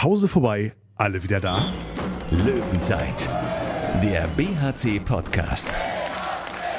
Pause 0.00 0.28
vorbei, 0.28 0.72
alle 0.96 1.22
wieder 1.22 1.40
da. 1.40 1.74
Löwenzeit, 2.30 3.28
der 4.02 4.26
BHC-Podcast. 4.28 5.74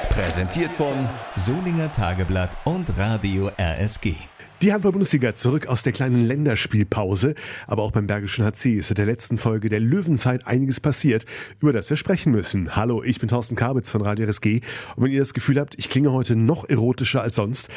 Präsentiert 0.08 0.72
von 0.72 1.08
Solinger 1.36 1.92
Tageblatt 1.92 2.56
und 2.64 2.98
Radio 2.98 3.48
RSG. 3.56 4.16
Die 4.62 4.72
Handball-Bundesliga 4.72 5.34
zurück 5.34 5.66
aus 5.66 5.82
der 5.82 5.92
kleinen 5.92 6.24
Länderspielpause. 6.24 7.34
Aber 7.66 7.82
auch 7.82 7.90
beim 7.90 8.06
Bergischen 8.06 8.44
HC 8.44 8.74
ist 8.74 8.90
in 8.90 8.94
der 8.94 9.06
letzten 9.06 9.36
Folge 9.36 9.68
der 9.68 9.80
Löwenzeit 9.80 10.46
einiges 10.46 10.78
passiert, 10.78 11.24
über 11.60 11.72
das 11.72 11.90
wir 11.90 11.96
sprechen 11.96 12.30
müssen. 12.30 12.76
Hallo, 12.76 13.02
ich 13.02 13.18
bin 13.18 13.28
Thorsten 13.28 13.56
Kabitz 13.56 13.90
von 13.90 14.02
Radio 14.02 14.24
RSG. 14.26 14.60
Und 14.94 15.04
wenn 15.04 15.10
ihr 15.10 15.18
das 15.18 15.34
Gefühl 15.34 15.58
habt, 15.58 15.76
ich 15.80 15.88
klinge 15.88 16.12
heute 16.12 16.36
noch 16.36 16.68
erotischer 16.68 17.22
als 17.22 17.34
sonst, 17.34 17.70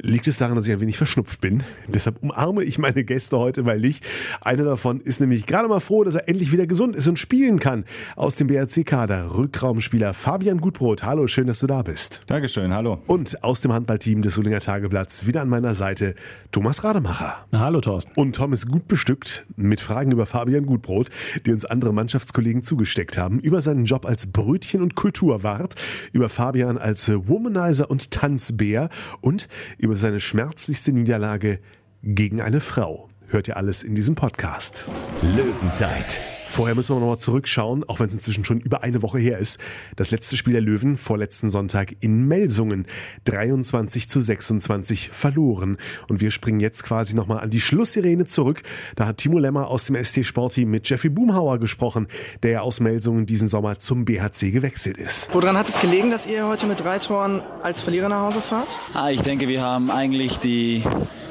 liegt 0.00 0.26
es 0.26 0.38
daran, 0.38 0.56
dass 0.56 0.66
ich 0.66 0.72
ein 0.72 0.80
wenig 0.80 0.96
verschnupft 0.96 1.40
bin. 1.40 1.62
Deshalb 1.88 2.22
umarme 2.22 2.64
ich 2.64 2.78
meine 2.78 3.04
Gäste 3.04 3.38
heute 3.38 3.62
bei 3.62 3.76
Licht. 3.76 4.04
Einer 4.40 4.64
davon 4.64 5.00
ist 5.00 5.20
nämlich 5.20 5.46
gerade 5.46 5.68
mal 5.68 5.80
froh, 5.80 6.04
dass 6.04 6.14
er 6.14 6.28
endlich 6.28 6.52
wieder 6.52 6.66
gesund 6.66 6.96
ist 6.96 7.06
und 7.08 7.18
spielen 7.18 7.58
kann. 7.58 7.84
Aus 8.16 8.36
dem 8.36 8.46
BRC-Kader 8.46 9.34
Rückraumspieler 9.34 10.14
Fabian 10.14 10.58
Gutbrot. 10.58 11.02
Hallo, 11.02 11.26
schön, 11.26 11.46
dass 11.46 11.60
du 11.60 11.66
da 11.66 11.82
bist. 11.82 12.20
Dankeschön, 12.26 12.72
hallo. 12.72 12.98
Und 13.06 13.42
aus 13.42 13.60
dem 13.60 13.72
Handballteam 13.72 14.22
des 14.22 14.34
Solinger 14.34 14.60
Tageblatts 14.60 15.26
wieder 15.26 15.42
an 15.42 15.48
meiner 15.48 15.74
Seite 15.74 16.14
Thomas 16.52 16.84
Rademacher. 16.84 17.44
Na, 17.50 17.60
hallo, 17.60 17.80
Thorsten. 17.80 18.12
Und 18.16 18.36
Tom 18.36 18.52
ist 18.52 18.68
gut 18.68 18.88
bestückt 18.88 19.44
mit 19.56 19.80
Fragen 19.80 20.12
über 20.12 20.26
Fabian 20.26 20.66
Gutbrot, 20.66 21.10
die 21.46 21.52
uns 21.52 21.64
andere 21.64 21.92
Mannschaftskollegen 21.92 22.62
zugesteckt 22.62 23.18
haben, 23.18 23.38
über 23.40 23.60
seinen 23.60 23.84
Job 23.84 24.06
als 24.06 24.26
Brötchen- 24.32 24.82
und 24.82 24.94
Kulturwart, 24.94 25.74
über 26.12 26.28
Fabian 26.28 26.78
als 26.78 27.08
Womanizer 27.08 27.90
und 27.90 28.10
Tanzbär 28.10 28.88
und 29.20 29.48
über 29.78 29.83
seine 29.92 30.20
schmerzlichste 30.20 30.92
Niederlage 30.92 31.60
gegen 32.02 32.40
eine 32.40 32.60
Frau. 32.60 33.08
Hört 33.28 33.48
ihr 33.48 33.56
alles 33.56 33.82
in 33.82 33.94
diesem 33.94 34.14
Podcast. 34.14 34.88
Löwenzeit, 35.22 36.28
Vorher 36.54 36.76
müssen 36.76 36.94
wir 36.94 37.00
noch 37.00 37.08
mal 37.08 37.18
zurückschauen, 37.18 37.82
auch 37.88 37.98
wenn 37.98 38.06
es 38.06 38.14
inzwischen 38.14 38.44
schon 38.44 38.60
über 38.60 38.84
eine 38.84 39.02
Woche 39.02 39.18
her 39.18 39.40
ist. 39.40 39.58
Das 39.96 40.12
letzte 40.12 40.36
Spiel 40.36 40.52
der 40.52 40.62
Löwen 40.62 40.96
vorletzten 40.96 41.50
Sonntag 41.50 41.96
in 41.98 42.28
Melsungen. 42.28 42.86
23 43.24 44.08
zu 44.08 44.20
26 44.20 45.10
verloren. 45.10 45.78
Und 46.08 46.20
wir 46.20 46.30
springen 46.30 46.60
jetzt 46.60 46.84
quasi 46.84 47.16
noch 47.16 47.26
mal 47.26 47.38
an 47.38 47.50
die 47.50 47.60
Schlusssirene 47.60 48.26
zurück. 48.26 48.62
Da 48.94 49.06
hat 49.06 49.16
Timo 49.16 49.40
Lemmer 49.40 49.66
aus 49.66 49.86
dem 49.86 49.96
ST 49.96 50.24
Sporti 50.24 50.64
mit 50.64 50.88
Jeffrey 50.88 51.10
Boomhauer 51.10 51.58
gesprochen, 51.58 52.06
der 52.44 52.50
ja 52.52 52.60
aus 52.60 52.78
Melsungen 52.78 53.26
diesen 53.26 53.48
Sommer 53.48 53.80
zum 53.80 54.04
BHC 54.04 54.52
gewechselt 54.52 54.96
ist. 54.96 55.34
Woran 55.34 55.58
hat 55.58 55.68
es 55.68 55.80
gelegen, 55.80 56.12
dass 56.12 56.28
ihr 56.28 56.46
heute 56.46 56.66
mit 56.66 56.78
drei 56.84 57.00
Toren 57.00 57.42
als 57.64 57.82
Verlierer 57.82 58.08
nach 58.08 58.26
Hause 58.26 58.40
fahrt? 58.40 58.76
Ah, 58.94 59.10
ich 59.10 59.22
denke, 59.22 59.48
wir 59.48 59.60
haben 59.60 59.90
eigentlich 59.90 60.38
die 60.38 60.84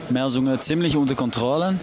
Mersungen 0.10 0.60
ziemlich 0.60 0.98
unter 0.98 1.16
Kontrolle. 1.16 1.76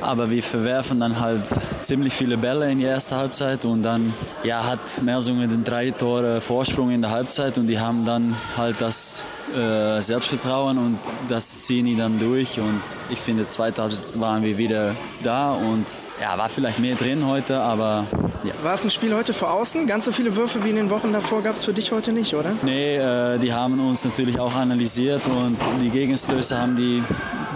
Aber 0.00 0.30
wir 0.30 0.42
verwerfen 0.42 1.00
dann 1.00 1.20
halt 1.20 1.42
ziemlich 1.80 2.12
viele 2.12 2.36
Bälle 2.36 2.70
in 2.70 2.78
die 2.78 2.84
erste 2.84 3.16
Halbzeit 3.16 3.64
und 3.64 3.82
dann 3.82 4.12
ja, 4.42 4.66
hat 4.66 4.80
Mersungen 5.02 5.48
den 5.50 5.64
drei 5.64 5.90
Tore 5.90 6.40
Vorsprung 6.40 6.90
in 6.90 7.02
der 7.02 7.10
Halbzeit 7.10 7.58
und 7.58 7.66
die 7.66 7.78
haben 7.78 8.04
dann 8.04 8.34
halt 8.56 8.76
das 8.80 9.24
äh, 9.54 10.00
Selbstvertrauen 10.00 10.78
und 10.78 10.98
das 11.28 11.60
ziehen 11.60 11.86
die 11.86 11.96
dann 11.96 12.18
durch 12.18 12.58
und 12.58 12.80
ich 13.10 13.18
finde, 13.18 13.48
zweite 13.48 13.82
Halbzeit 13.82 14.20
waren 14.20 14.42
wir 14.42 14.56
wieder 14.56 14.94
da 15.22 15.52
und 15.52 15.86
ja, 16.20 16.36
war 16.38 16.48
vielleicht 16.48 16.78
mehr 16.78 16.94
drin 16.94 17.26
heute, 17.26 17.60
aber 17.60 18.06
ja. 18.44 18.54
War 18.62 18.74
es 18.74 18.84
ein 18.84 18.90
Spiel 18.90 19.14
heute 19.14 19.34
vor 19.34 19.52
außen? 19.52 19.86
Ganz 19.86 20.06
so 20.06 20.12
viele 20.12 20.34
Würfe 20.34 20.64
wie 20.64 20.70
in 20.70 20.76
den 20.76 20.90
Wochen 20.90 21.12
davor 21.12 21.42
gab 21.42 21.56
es 21.56 21.64
für 21.64 21.74
dich 21.74 21.92
heute 21.92 22.12
nicht, 22.12 22.34
oder? 22.34 22.52
Nee, 22.62 22.96
äh, 22.96 23.38
die 23.38 23.52
haben 23.52 23.78
uns 23.80 24.04
natürlich 24.04 24.38
auch 24.38 24.54
analysiert 24.54 25.22
und 25.26 25.58
die 25.82 25.90
Gegenstöße 25.90 26.58
haben 26.58 26.76
die 26.76 27.02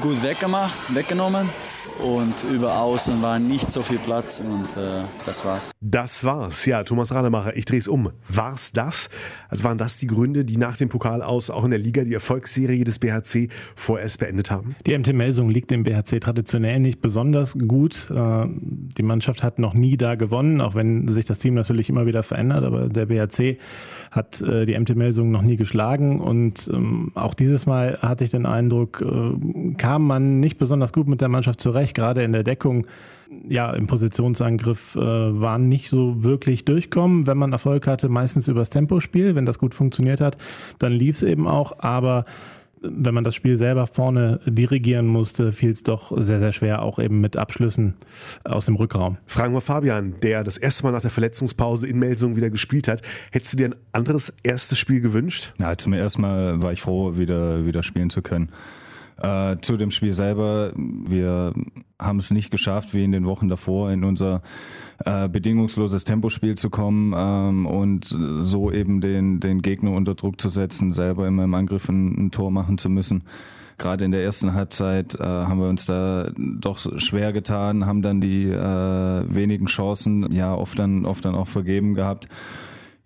gut 0.01 0.23
weggemacht, 0.23 0.95
weggenommen 0.95 1.49
und 2.03 2.45
über 2.53 2.81
außen 2.81 3.23
war 3.23 3.39
nicht 3.39 3.71
so 3.71 3.83
viel 3.83 3.99
Platz 3.99 4.41
und 4.41 4.65
äh, 4.81 5.05
das 5.25 5.45
war's. 5.45 5.73
Das 5.81 6.25
war's. 6.25 6.67
Ja, 6.67 6.83
Thomas 6.83 7.13
Rademacher, 7.13 7.57
ich 7.57 7.65
dreh's 7.65 7.89
um. 7.89 8.11
War's 8.29 8.73
das? 8.73 9.09
Also 9.49 9.65
waren 9.65 9.79
das 9.79 9.99
die 9.99 10.07
Gründe, 10.07 10.45
die 10.45 10.57
nach 10.57 10.77
dem 10.77 10.89
Pokal 10.89 11.23
aus 11.23 11.51
auch 11.51 11.65
in 11.65 11.71
der 11.71 11.79
Liga 11.79 12.03
die 12.05 12.15
Erfolgsserie 12.15 12.85
des 12.85 12.99
BHC 12.99 13.49
vorerst 13.77 14.19
beendet 14.19 14.51
haben? 14.51 14.75
Die 14.87 14.97
MT 14.99 15.13
Melsung 15.13 15.49
liegt 15.49 15.71
dem 15.71 15.85
BHC 15.85 16.21
traditionell 16.21 16.81
nicht 16.81 17.01
besonders 17.01 17.57
gut. 17.57 18.11
Äh, 18.11 18.47
die 18.49 19.03
Mannschaft 19.03 19.43
hat 19.43 19.59
noch 19.59 19.75
nie 19.75 19.97
da 19.97 20.17
gewonnen, 20.17 20.61
auch 20.61 20.75
wenn 20.75 21.07
sich 21.09 21.25
das 21.27 21.39
Team 21.39 21.55
natürlich 21.55 21.89
immer 21.89 22.07
wieder 22.07 22.23
verändert, 22.23 22.65
aber 22.65 22.89
der 22.89 23.07
BHC 23.07 23.59
hat 24.11 24.41
äh, 24.41 24.65
die 24.65 24.79
MT 24.79 24.97
Melsung 24.97 25.31
noch 25.31 25.43
nie 25.43 25.57
geschlagen 25.57 26.21
und 26.21 26.69
ähm, 26.73 27.13
auch 27.15 27.35
dieses 27.35 27.67
Mal 27.67 27.99
hatte 28.01 28.25
ich 28.25 28.31
den 28.31 28.47
Eindruck, 28.47 29.03
äh, 29.03 29.75
kam 29.75 30.07
man 30.07 30.41
nicht 30.41 30.59
besonders 30.59 30.93
gut 30.93 31.09
mit 31.09 31.21
der 31.21 31.29
Mannschaft 31.29 31.61
zurecht, 31.61 31.84
gerade 31.93 32.23
in 32.23 32.33
der 32.33 32.45
Deckung 32.45 32.87
ja, 33.49 33.73
im 33.73 33.87
Positionsangriff 33.87 34.97
äh, 34.97 35.01
waren 35.01 35.69
nicht 35.69 35.89
so 35.89 36.23
wirklich 36.23 36.65
durchkommen. 36.65 37.27
Wenn 37.27 37.39
man 37.39 37.53
Erfolg 37.53 37.87
hatte, 37.87 38.09
meistens 38.09 38.49
übers 38.49 38.71
Tempospiel. 38.71 39.35
Wenn 39.35 39.47
das 39.47 39.59
gut 39.59 39.75
funktioniert 39.75 40.21
hat, 40.21 40.37
dann 40.79 40.93
lief 40.93 41.17
es 41.17 41.23
eben 41.23 41.49
auch. 41.49 41.79
Aber 41.81 42.25
wenn 42.85 43.15
man 43.15 43.25
das 43.25 43.35
Spiel 43.35 43.57
selber 43.57 43.87
vorne 43.87 44.41
dirigieren 44.45 45.07
musste, 45.07 45.53
fiel 45.53 45.71
es 45.71 45.83
doch 45.83 46.13
sehr, 46.21 46.39
sehr 46.39 46.53
schwer, 46.53 46.83
auch 46.83 46.99
eben 46.99 47.21
mit 47.21 47.37
Abschlüssen 47.37 47.95
aus 48.45 48.67
dem 48.67 48.77
Rückraum. 48.77 49.17
Fragen 49.27 49.55
wir 49.55 49.63
Fabian, 49.63 50.15
der 50.23 50.45
das 50.45 50.57
erste 50.57 50.85
Mal 50.85 50.93
nach 50.93 51.01
der 51.01 51.11
Verletzungspause 51.11 51.87
in 51.87 51.99
Melsung 51.99 52.37
wieder 52.37 52.51
gespielt 52.51 52.89
hat. 52.89 53.01
Hättest 53.33 53.55
du 53.55 53.57
dir 53.57 53.69
ein 53.69 53.75
anderes 53.93 54.33
erstes 54.43 54.79
Spiel 54.79 55.01
gewünscht? 55.01 55.55
Ja, 55.59 55.77
zum 55.79 55.95
ersten 55.95 56.21
Mal 56.23 56.61
war 56.63 56.73
ich 56.73 56.83
froh, 56.83 57.17
wieder, 57.17 57.65
wieder 57.65 57.83
spielen 57.83 58.11
zu 58.11 58.23
können. 58.23 58.51
Äh, 59.21 59.57
zu 59.61 59.77
dem 59.77 59.91
Spiel 59.91 60.13
selber, 60.13 60.73
wir 60.75 61.53
haben 62.01 62.19
es 62.19 62.31
nicht 62.31 62.51
geschafft, 62.51 62.95
wie 62.95 63.05
in 63.05 63.13
den 63.13 63.27
Wochen 63.27 63.49
davor, 63.49 63.91
in 63.91 64.03
unser 64.03 64.43
äh, 65.05 65.29
bedingungsloses 65.29 66.05
Tempospiel 66.05 66.57
zu 66.57 66.69
kommen 66.69 67.15
ähm, 67.17 67.67
und 67.67 68.07
so 68.07 68.73
eben 68.73 69.01
den, 69.01 69.41
den 69.41 69.63
Gegner 69.63 69.93
unter 69.93 70.15
Druck 70.15 70.41
zu 70.41 70.49
setzen, 70.49 70.93
selber 70.93 71.27
immer 71.29 71.45
im 71.45 71.55
Angriff 71.55 71.89
ein, 71.89 72.27
ein 72.27 72.31
Tor 72.33 72.51
machen 72.51 72.79
zu 72.79 72.89
müssen. 72.89 73.25
Gerade 73.79 74.05
in 74.05 74.13
der 74.13 74.23
ersten 74.23 74.55
Halbzeit 74.55 75.15
äh, 75.17 75.23
haben 75.25 75.61
wir 75.61 75.69
uns 75.69 75.87
da 75.87 76.31
doch 76.37 76.79
schwer 76.99 77.33
getan, 77.33 77.87
haben 77.87 78.03
dann 78.03 78.21
die 78.21 78.45
äh, 78.45 79.35
wenigen 79.35 79.67
Chancen 79.67 80.33
ja 80.33 80.55
oft 80.55 80.79
dann, 80.79 81.07
oft 81.07 81.25
dann 81.25 81.35
auch 81.35 81.49
vergeben 81.49 81.95
gehabt. 81.95 82.29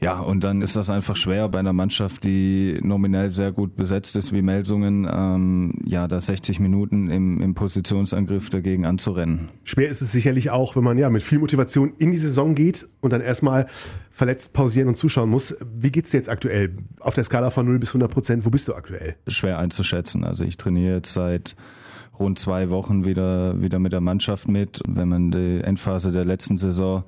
Ja, 0.00 0.20
und 0.20 0.44
dann 0.44 0.62
ist 0.62 0.76
das 0.76 0.90
einfach 0.90 1.16
schwer 1.16 1.48
bei 1.48 1.58
einer 1.58 1.72
Mannschaft, 1.72 2.22
die 2.22 2.78
nominell 2.82 3.30
sehr 3.30 3.50
gut 3.50 3.74
besetzt 3.74 4.14
ist 4.14 4.32
wie 4.32 4.42
Melsungen, 4.42 5.08
ähm, 5.12 5.74
ja, 5.84 6.06
da 6.06 6.20
60 6.20 6.60
Minuten 6.60 7.10
im, 7.10 7.40
im 7.40 7.54
Positionsangriff 7.54 8.48
dagegen 8.48 8.86
anzurennen. 8.86 9.48
Schwer 9.64 9.88
ist 9.88 10.00
es 10.00 10.12
sicherlich 10.12 10.50
auch, 10.50 10.76
wenn 10.76 10.84
man 10.84 10.98
ja 10.98 11.10
mit 11.10 11.24
viel 11.24 11.40
Motivation 11.40 11.94
in 11.98 12.12
die 12.12 12.18
Saison 12.18 12.54
geht 12.54 12.86
und 13.00 13.12
dann 13.12 13.20
erstmal 13.20 13.66
verletzt 14.12 14.52
pausieren 14.52 14.86
und 14.86 14.94
zuschauen 14.94 15.30
muss. 15.30 15.56
Wie 15.76 15.90
geht's 15.90 16.12
dir 16.12 16.18
jetzt 16.18 16.28
aktuell? 16.28 16.76
Auf 17.00 17.14
der 17.14 17.24
Skala 17.24 17.50
von 17.50 17.66
0 17.66 17.80
bis 17.80 17.90
100 17.90 18.08
Prozent, 18.08 18.46
wo 18.46 18.50
bist 18.50 18.68
du 18.68 18.74
aktuell? 18.74 19.16
Schwer 19.26 19.58
einzuschätzen. 19.58 20.22
Also 20.22 20.44
ich 20.44 20.56
trainiere 20.56 20.96
jetzt 20.96 21.12
seit 21.12 21.56
rund 22.20 22.38
zwei 22.38 22.70
Wochen 22.70 23.04
wieder, 23.04 23.60
wieder 23.60 23.80
mit 23.80 23.92
der 23.92 24.00
Mannschaft 24.00 24.46
mit. 24.46 24.80
Wenn 24.88 25.08
man 25.08 25.32
die 25.32 25.60
Endphase 25.60 26.12
der 26.12 26.24
letzten 26.24 26.56
Saison 26.56 27.02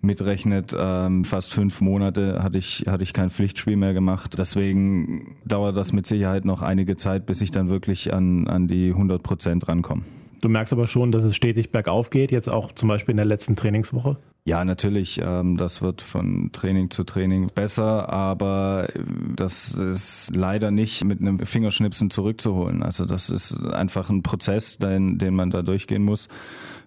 mitrechnet, 0.00 0.74
ähm, 0.78 1.24
fast 1.24 1.52
fünf 1.52 1.80
Monate 1.80 2.42
hatte 2.42 2.58
ich, 2.58 2.84
hatte 2.86 3.02
ich 3.02 3.12
kein 3.12 3.30
Pflichtspiel 3.30 3.76
mehr 3.76 3.94
gemacht. 3.94 4.36
Deswegen 4.38 5.36
dauert 5.44 5.76
das 5.76 5.92
mit 5.92 6.06
Sicherheit 6.06 6.44
noch 6.44 6.62
einige 6.62 6.96
Zeit, 6.96 7.26
bis 7.26 7.40
ich 7.40 7.50
dann 7.50 7.68
wirklich 7.68 8.12
an, 8.12 8.46
an 8.46 8.68
die 8.68 8.90
100 8.90 9.22
Prozent 9.22 9.68
rankomme. 9.68 10.02
Du 10.40 10.48
merkst 10.48 10.72
aber 10.72 10.86
schon, 10.86 11.12
dass 11.12 11.24
es 11.24 11.34
stetig 11.34 11.70
bergauf 11.70 12.10
geht, 12.10 12.30
jetzt 12.30 12.48
auch 12.48 12.72
zum 12.72 12.88
Beispiel 12.88 13.12
in 13.12 13.16
der 13.18 13.26
letzten 13.26 13.56
Trainingswoche. 13.56 14.18
Ja, 14.46 14.64
natürlich. 14.64 15.20
Ähm, 15.20 15.56
das 15.56 15.82
wird 15.82 16.02
von 16.02 16.50
Training 16.52 16.90
zu 16.90 17.02
Training 17.02 17.50
besser, 17.52 18.08
aber 18.08 18.86
das 19.34 19.74
ist 19.74 20.36
leider 20.36 20.70
nicht 20.70 21.04
mit 21.04 21.20
einem 21.20 21.40
Fingerschnipsen 21.40 22.10
zurückzuholen. 22.10 22.84
Also 22.84 23.06
das 23.06 23.28
ist 23.28 23.58
einfach 23.58 24.08
ein 24.08 24.22
Prozess, 24.22 24.78
den, 24.78 25.18
den 25.18 25.34
man 25.34 25.50
da 25.50 25.62
durchgehen 25.62 26.04
muss. 26.04 26.28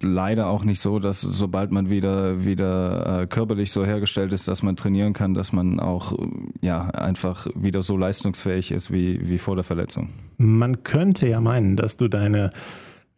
Leider 0.02 0.48
auch 0.48 0.64
nicht 0.64 0.80
so, 0.80 1.00
dass 1.00 1.20
sobald 1.20 1.72
man 1.72 1.90
wieder 1.90 2.46
wieder 2.46 3.24
äh, 3.24 3.28
körperlich 3.28 3.74
so 3.74 3.86
hergestellt 3.86 4.32
ist, 4.32 4.48
dass 4.48 4.64
man 4.64 4.78
trainieren 4.78 5.12
kann, 5.12 5.34
dass 5.34 5.52
man 5.52 5.82
auch 5.82 6.18
ja 6.62 6.86
einfach 6.86 7.48
wieder 7.56 7.82
so 7.82 7.98
leistungsfähig 7.98 8.72
ist 8.72 8.90
wie 8.90 9.28
wie 9.28 9.38
vor 9.38 9.56
der 9.56 9.66
Verletzung. 9.66 10.12
Man 10.38 10.86
könnte 10.86 11.28
ja 11.28 11.42
meinen, 11.42 11.76
dass 11.76 11.98
du 11.98 12.08
deine 12.08 12.52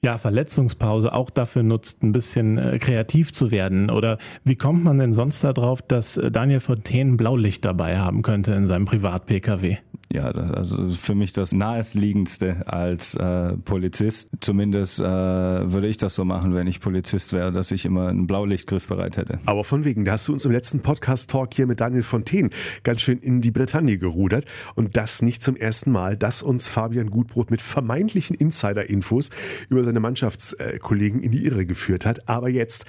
ja, 0.03 0.17
Verletzungspause 0.17 1.13
auch 1.13 1.29
dafür 1.29 1.61
nutzt, 1.61 2.01
ein 2.01 2.11
bisschen 2.11 2.57
äh, 2.57 2.79
kreativ 2.79 3.33
zu 3.33 3.51
werden? 3.51 3.91
Oder 3.91 4.17
wie 4.43 4.55
kommt 4.55 4.83
man 4.83 4.97
denn 4.97 5.13
sonst 5.13 5.43
darauf, 5.43 5.83
dass 5.83 6.17
äh, 6.17 6.31
Daniel 6.31 6.59
Fontaine 6.59 7.17
Blaulicht 7.17 7.63
dabei 7.63 7.99
haben 7.99 8.23
könnte 8.23 8.53
in 8.53 8.65
seinem 8.65 8.85
Privat-Pkw? 8.85 9.77
ja, 10.13 10.31
das, 10.33 10.51
also 10.51 10.89
für 10.89 11.15
mich 11.15 11.33
das 11.33 11.53
naheliegendste 11.53 12.67
als 12.67 13.15
äh, 13.15 13.53
Polizist. 13.57 14.29
Zumindest 14.41 14.99
äh, 14.99 15.03
würde 15.03 15.87
ich 15.87 15.97
das 15.97 16.15
so 16.15 16.25
machen, 16.25 16.53
wenn 16.53 16.67
ich 16.67 16.79
Polizist 16.79 17.33
wäre, 17.33 17.51
dass 17.51 17.71
ich 17.71 17.85
immer 17.85 18.09
einen 18.09 18.27
Blaulichtgriff 18.27 18.87
bereit 18.87 19.17
hätte. 19.17 19.39
Aber 19.45 19.63
von 19.63 19.85
wegen, 19.85 20.05
da 20.05 20.13
hast 20.13 20.27
du 20.27 20.33
uns 20.33 20.45
im 20.45 20.51
letzten 20.51 20.81
Podcast-Talk 20.81 21.53
hier 21.53 21.65
mit 21.65 21.79
Daniel 21.79 22.03
Fontaine 22.03 22.49
ganz 22.83 23.01
schön 23.01 23.19
in 23.19 23.41
die 23.41 23.51
Bretagne 23.51 23.97
gerudert. 23.97 24.45
Und 24.75 24.97
das 24.97 25.21
nicht 25.21 25.41
zum 25.41 25.55
ersten 25.55 25.91
Mal, 25.91 26.17
dass 26.17 26.43
uns 26.43 26.67
Fabian 26.67 27.09
Gutbrot 27.09 27.51
mit 27.51 27.61
vermeintlichen 27.61 28.35
Insider-Infos 28.35 29.29
über 29.69 29.83
seine 29.91 29.99
Mannschaftskollegen 29.99 31.21
in 31.21 31.31
die 31.31 31.45
Irre 31.45 31.65
geführt 31.65 32.05
hat. 32.05 32.29
Aber 32.29 32.49
jetzt 32.49 32.85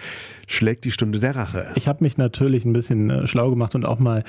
schlägt 0.47 0.85
die 0.85 0.93
Stunde 0.93 1.19
der 1.19 1.35
Rache. 1.35 1.73
Ich 1.75 1.89
habe 1.89 2.05
mich 2.05 2.17
natürlich 2.17 2.65
ein 2.65 2.73
bisschen 2.73 3.11
äh, 3.11 3.27
schlau 3.27 3.51
gemacht 3.51 3.75
und 3.75 3.85
auch 3.85 3.99
mal 3.99 4.23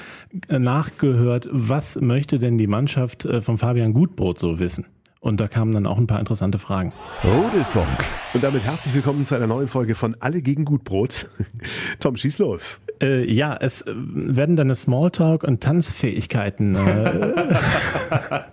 äh, 0.49 0.57
nachgehört, 0.57 1.47
was 1.51 2.01
möchte 2.01 2.39
denn 2.39 2.57
die 2.57 2.67
Mannschaft 2.67 3.25
äh, 3.25 3.41
von 3.41 3.59
Fabian 3.59 3.93
Gutbrot 3.93 4.39
so 4.39 4.57
wissen? 4.57 4.87
Und 5.19 5.39
da 5.39 5.47
kamen 5.47 5.71
dann 5.71 5.85
auch 5.85 5.97
ein 5.97 6.07
paar 6.07 6.19
interessante 6.19 6.57
Fragen. 6.57 6.91
Rudelfunk. 7.23 7.87
Und 8.33 8.43
damit 8.43 8.65
herzlich 8.65 8.93
willkommen 8.93 9.23
zu 9.23 9.35
einer 9.35 9.47
neuen 9.47 9.69
Folge 9.69 9.95
von 9.95 10.17
Alle 10.19 10.41
gegen 10.41 10.65
Gutbrot. 10.65 11.29
Tom, 11.99 12.17
schieß 12.17 12.39
los. 12.39 12.81
Äh, 13.01 13.31
ja, 13.31 13.55
es 13.55 13.85
werden 13.87 14.55
deine 14.55 14.73
Smalltalk- 14.73 15.45
und 15.45 15.61
Tanzfähigkeiten 15.61 16.75
äh, 16.75 17.33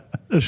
äh, 0.30 0.38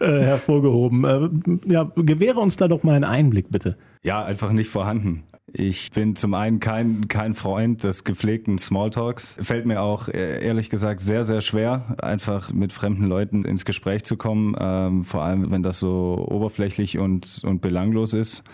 hervorgehoben. 0.00 1.04
Äh, 1.04 1.72
ja, 1.72 1.84
gewähre 1.96 2.40
uns 2.40 2.56
da 2.56 2.68
doch 2.68 2.82
mal 2.82 2.94
einen 2.94 3.04
Einblick, 3.04 3.50
bitte. 3.50 3.76
Ja, 4.02 4.24
einfach 4.24 4.52
nicht 4.52 4.70
vorhanden. 4.70 5.24
Ich 5.52 5.90
bin 5.90 6.14
zum 6.14 6.34
einen 6.34 6.60
kein, 6.60 7.08
kein 7.08 7.34
Freund 7.34 7.82
des 7.82 8.04
gepflegten 8.04 8.58
Smalltalks. 8.58 9.36
Fällt 9.40 9.66
mir 9.66 9.80
auch 9.82 10.08
äh, 10.08 10.44
ehrlich 10.44 10.70
gesagt 10.70 11.00
sehr, 11.00 11.24
sehr 11.24 11.40
schwer, 11.40 11.96
einfach 12.00 12.52
mit 12.52 12.72
fremden 12.72 13.06
Leuten 13.06 13.44
ins 13.44 13.64
Gespräch 13.64 14.04
zu 14.04 14.16
kommen. 14.16 14.54
Ähm, 14.58 15.02
vor 15.02 15.22
allem, 15.22 15.50
wenn 15.50 15.62
das 15.62 15.80
so 15.80 16.24
oberflächlich 16.30 16.98
und, 16.98 17.42
und 17.44 17.60
belanglos 17.62 18.14
ist. 18.14 18.44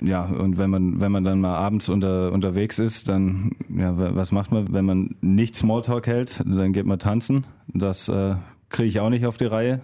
Ja, 0.00 0.24
und 0.24 0.58
wenn 0.58 0.70
man, 0.70 1.00
wenn 1.00 1.10
man 1.10 1.24
dann 1.24 1.40
mal 1.40 1.56
abends 1.56 1.88
unter, 1.88 2.30
unterwegs 2.32 2.78
ist, 2.78 3.08
dann, 3.08 3.52
ja, 3.76 3.92
was 4.14 4.30
macht 4.30 4.52
man, 4.52 4.72
wenn 4.72 4.84
man 4.84 5.16
nicht 5.20 5.56
Smalltalk 5.56 6.06
hält? 6.06 6.40
Dann 6.46 6.72
geht 6.72 6.86
man 6.86 7.00
tanzen. 7.00 7.46
Das 7.66 8.08
äh, 8.08 8.36
kriege 8.68 8.88
ich 8.88 9.00
auch 9.00 9.10
nicht 9.10 9.26
auf 9.26 9.38
die 9.38 9.46
Reihe. 9.46 9.80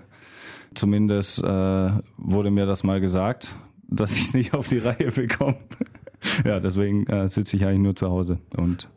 Zumindest 0.75 1.43
äh, 1.43 1.91
wurde 2.17 2.51
mir 2.51 2.67
das 2.67 2.85
mal 2.85 3.01
gesagt, 3.01 3.55
dass 3.89 4.13
ich 4.13 4.23
es 4.23 4.35
nicht 4.35 4.55
auf 4.55 4.69
die 4.69 4.79
Reihe 4.79 5.11
bekomme. 5.11 5.57
ja, 6.45 6.61
deswegen 6.61 7.07
äh, 7.07 7.29
sitze 7.29 7.57
ich 7.57 7.65
eigentlich 7.65 7.81
nur 7.81 7.97
zu 7.97 8.09
Hause 8.09 8.39
und 8.57 8.89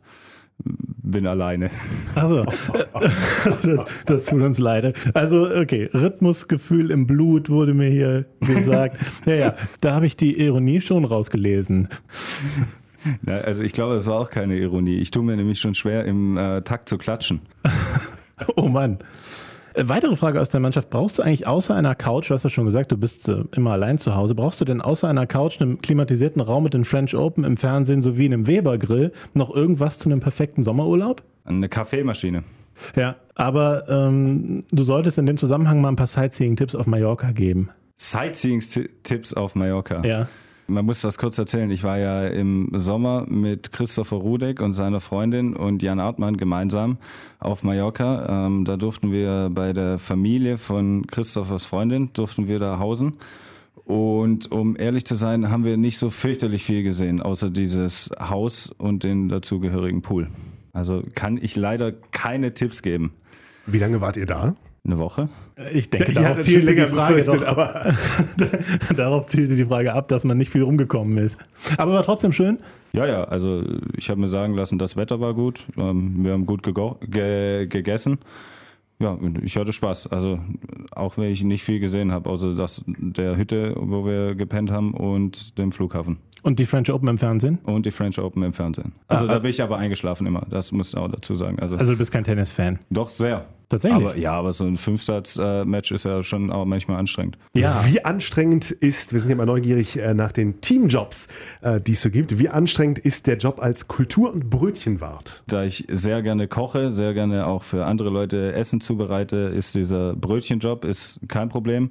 bin 0.58 1.26
alleine. 1.26 1.70
Also, 2.14 2.44
das, 3.44 3.86
das 4.06 4.24
tut 4.26 4.40
uns 4.40 4.58
leid. 4.58 4.96
Also, 5.12 5.50
okay, 5.50 5.90
Rhythmusgefühl 5.92 6.90
im 6.90 7.06
Blut 7.06 7.50
wurde 7.50 7.74
mir 7.74 7.90
hier 7.90 8.26
gesagt. 8.40 8.98
Ja, 9.26 9.34
ja, 9.34 9.54
da 9.80 9.94
habe 9.94 10.06
ich 10.06 10.16
die 10.16 10.38
Ironie 10.40 10.80
schon 10.80 11.04
rausgelesen. 11.04 11.88
Ja, 13.26 13.38
also 13.38 13.62
ich 13.62 13.72
glaube, 13.72 13.94
das 13.94 14.06
war 14.06 14.20
auch 14.20 14.30
keine 14.30 14.56
Ironie. 14.56 14.96
Ich 14.96 15.10
tue 15.10 15.22
mir 15.22 15.36
nämlich 15.36 15.60
schon 15.60 15.74
schwer, 15.74 16.04
im 16.04 16.36
äh, 16.36 16.62
Takt 16.62 16.88
zu 16.88 16.98
klatschen. 16.98 17.40
oh 18.56 18.68
Mann. 18.68 18.98
Äh, 19.74 19.88
weitere 19.88 20.16
Frage 20.16 20.40
aus 20.40 20.48
der 20.48 20.60
Mannschaft. 20.60 20.90
Brauchst 20.90 21.18
du 21.18 21.22
eigentlich 21.22 21.46
außer 21.46 21.74
einer 21.74 21.94
Couch, 21.94 22.30
du 22.30 22.34
hast 22.34 22.44
ja 22.44 22.50
schon 22.50 22.64
gesagt, 22.64 22.92
du 22.92 22.96
bist 22.96 23.28
äh, 23.28 23.44
immer 23.52 23.72
allein 23.72 23.98
zu 23.98 24.14
Hause, 24.14 24.34
brauchst 24.34 24.60
du 24.60 24.64
denn 24.64 24.80
außer 24.80 25.08
einer 25.08 25.26
Couch, 25.26 25.60
einem 25.60 25.82
klimatisierten 25.82 26.40
Raum 26.40 26.64
mit 26.64 26.74
den 26.74 26.84
French 26.84 27.14
Open 27.14 27.44
im 27.44 27.56
Fernsehen 27.56 28.00
sowie 28.00 28.26
einem 28.26 28.46
Weber-Grill 28.46 29.12
noch 29.34 29.54
irgendwas 29.54 29.98
zu 29.98 30.08
einem 30.08 30.20
perfekten 30.20 30.62
Sommerurlaub? 30.62 31.22
Eine 31.44 31.68
Kaffeemaschine. 31.68 32.44
Ja, 32.96 33.16
aber 33.34 33.88
ähm, 33.88 34.64
du 34.70 34.82
solltest 34.82 35.18
in 35.18 35.26
dem 35.26 35.36
Zusammenhang 35.36 35.80
mal 35.80 35.88
ein 35.88 35.96
paar 35.96 36.06
Sightseeing-Tipps 36.06 36.74
auf 36.74 36.86
Mallorca 36.86 37.32
geben. 37.32 37.70
Sightseeing-Tipps 37.96 39.34
auf 39.34 39.54
Mallorca? 39.54 40.04
Ja. 40.04 40.28
Man 40.66 40.86
muss 40.86 41.02
das 41.02 41.18
kurz 41.18 41.36
erzählen. 41.36 41.70
Ich 41.70 41.82
war 41.82 41.98
ja 41.98 42.26
im 42.26 42.70
Sommer 42.72 43.26
mit 43.28 43.72
Christopher 43.72 44.16
Rudek 44.16 44.60
und 44.60 44.72
seiner 44.72 45.00
Freundin 45.00 45.54
und 45.54 45.82
Jan 45.82 46.00
Artmann 46.00 46.38
gemeinsam 46.38 46.96
auf 47.38 47.62
Mallorca. 47.62 48.46
Ähm, 48.46 48.64
da 48.64 48.78
durften 48.78 49.12
wir 49.12 49.50
bei 49.52 49.74
der 49.74 49.98
Familie 49.98 50.56
von 50.56 51.06
Christophers 51.06 51.64
Freundin, 51.64 52.10
durften 52.14 52.48
wir 52.48 52.58
da 52.58 52.78
hausen. 52.78 53.14
Und 53.84 54.50
um 54.50 54.76
ehrlich 54.78 55.04
zu 55.04 55.16
sein, 55.16 55.50
haben 55.50 55.66
wir 55.66 55.76
nicht 55.76 55.98
so 55.98 56.08
fürchterlich 56.08 56.64
viel 56.64 56.82
gesehen, 56.82 57.20
außer 57.20 57.50
dieses 57.50 58.10
Haus 58.18 58.72
und 58.78 59.02
den 59.02 59.28
dazugehörigen 59.28 60.00
Pool. 60.00 60.28
Also 60.72 61.02
kann 61.14 61.38
ich 61.40 61.56
leider 61.56 61.92
keine 61.92 62.54
Tipps 62.54 62.80
geben. 62.80 63.12
Wie 63.66 63.78
lange 63.78 64.00
wart 64.00 64.16
ihr 64.16 64.26
da? 64.26 64.56
Eine 64.86 64.98
Woche? 64.98 65.30
Ich 65.72 65.88
denke, 65.88 66.12
ja, 66.12 66.22
darauf 66.22 66.42
zielte 66.42 66.74
die 66.74 66.82
Frage 66.82 67.24
doch, 67.24 67.42
aber 67.46 67.94
darauf 68.96 69.26
zielte 69.28 69.56
die 69.56 69.64
Frage 69.64 69.94
ab, 69.94 70.08
dass 70.08 70.24
man 70.24 70.36
nicht 70.36 70.50
viel 70.50 70.62
rumgekommen 70.62 71.16
ist. 71.16 71.38
Aber 71.78 71.94
war 71.94 72.02
trotzdem 72.02 72.32
schön. 72.32 72.58
Ja, 72.92 73.06
ja, 73.06 73.24
also 73.24 73.64
ich 73.96 74.10
habe 74.10 74.20
mir 74.20 74.28
sagen 74.28 74.54
lassen, 74.54 74.78
das 74.78 74.96
Wetter 74.96 75.20
war 75.20 75.32
gut. 75.32 75.66
Ähm, 75.78 76.22
wir 76.22 76.32
haben 76.32 76.44
gut 76.44 76.62
ge 76.62 77.66
gegessen. 77.66 78.18
Ja, 79.00 79.18
ich 79.42 79.56
hatte 79.56 79.72
Spaß. 79.72 80.08
Also 80.08 80.38
auch 80.92 81.16
wenn 81.16 81.30
ich 81.30 81.42
nicht 81.42 81.64
viel 81.64 81.80
gesehen 81.80 82.12
habe, 82.12 82.28
außer 82.28 82.54
das 82.54 82.82
der 82.86 83.36
Hütte, 83.36 83.74
wo 83.76 84.04
wir 84.04 84.34
gepennt 84.34 84.70
haben 84.70 84.92
und 84.92 85.58
dem 85.58 85.72
Flughafen. 85.72 86.18
Und 86.42 86.58
die 86.58 86.66
French 86.66 86.92
Open 86.92 87.08
im 87.08 87.16
Fernsehen? 87.16 87.58
Und 87.64 87.86
die 87.86 87.90
French 87.90 88.18
Open 88.18 88.42
im 88.42 88.52
Fernsehen. 88.52 88.92
Also 89.08 89.24
ah, 89.24 89.28
da 89.28 89.38
bin 89.38 89.50
ich 89.50 89.62
aber 89.62 89.78
eingeschlafen 89.78 90.26
immer. 90.26 90.46
Das 90.50 90.72
muss 90.72 90.92
ich 90.92 90.96
auch 90.96 91.08
dazu 91.08 91.34
sagen. 91.34 91.58
Also, 91.58 91.76
also 91.76 91.92
du 91.92 91.98
bist 91.98 92.12
kein 92.12 92.22
Tennis-Fan? 92.22 92.80
Doch, 92.90 93.08
sehr. 93.08 93.46
Tatsächlich. 93.74 94.06
Aber, 94.06 94.16
ja, 94.16 94.32
aber 94.32 94.52
so 94.52 94.62
ein 94.64 94.76
Fünfsatz-Match 94.76 95.90
ist 95.90 96.04
ja 96.04 96.22
schon 96.22 96.52
auch 96.52 96.64
manchmal 96.64 96.98
anstrengend. 96.98 97.38
Ja. 97.54 97.84
Wie 97.84 98.04
anstrengend 98.04 98.70
ist, 98.70 99.12
wir 99.12 99.18
sind 99.18 99.30
ja 99.30 99.34
mal 99.34 99.46
neugierig 99.46 99.98
äh, 99.98 100.14
nach 100.14 100.30
den 100.30 100.60
Teamjobs, 100.60 101.26
äh, 101.60 101.80
die 101.80 101.92
es 101.92 102.00
so 102.00 102.10
gibt, 102.10 102.38
wie 102.38 102.48
anstrengend 102.48 103.00
ist 103.00 103.26
der 103.26 103.36
Job 103.36 103.60
als 103.60 103.88
Kultur- 103.88 104.32
und 104.32 104.48
Brötchenwart? 104.48 105.42
Da 105.48 105.64
ich 105.64 105.86
sehr 105.90 106.22
gerne 106.22 106.46
koche, 106.46 106.92
sehr 106.92 107.14
gerne 107.14 107.48
auch 107.48 107.64
für 107.64 107.84
andere 107.84 108.10
Leute 108.10 108.52
Essen 108.52 108.80
zubereite, 108.80 109.36
ist 109.36 109.74
dieser 109.74 110.14
Brötchenjob 110.14 110.84
ist 110.84 111.18
kein 111.26 111.48
Problem. 111.48 111.90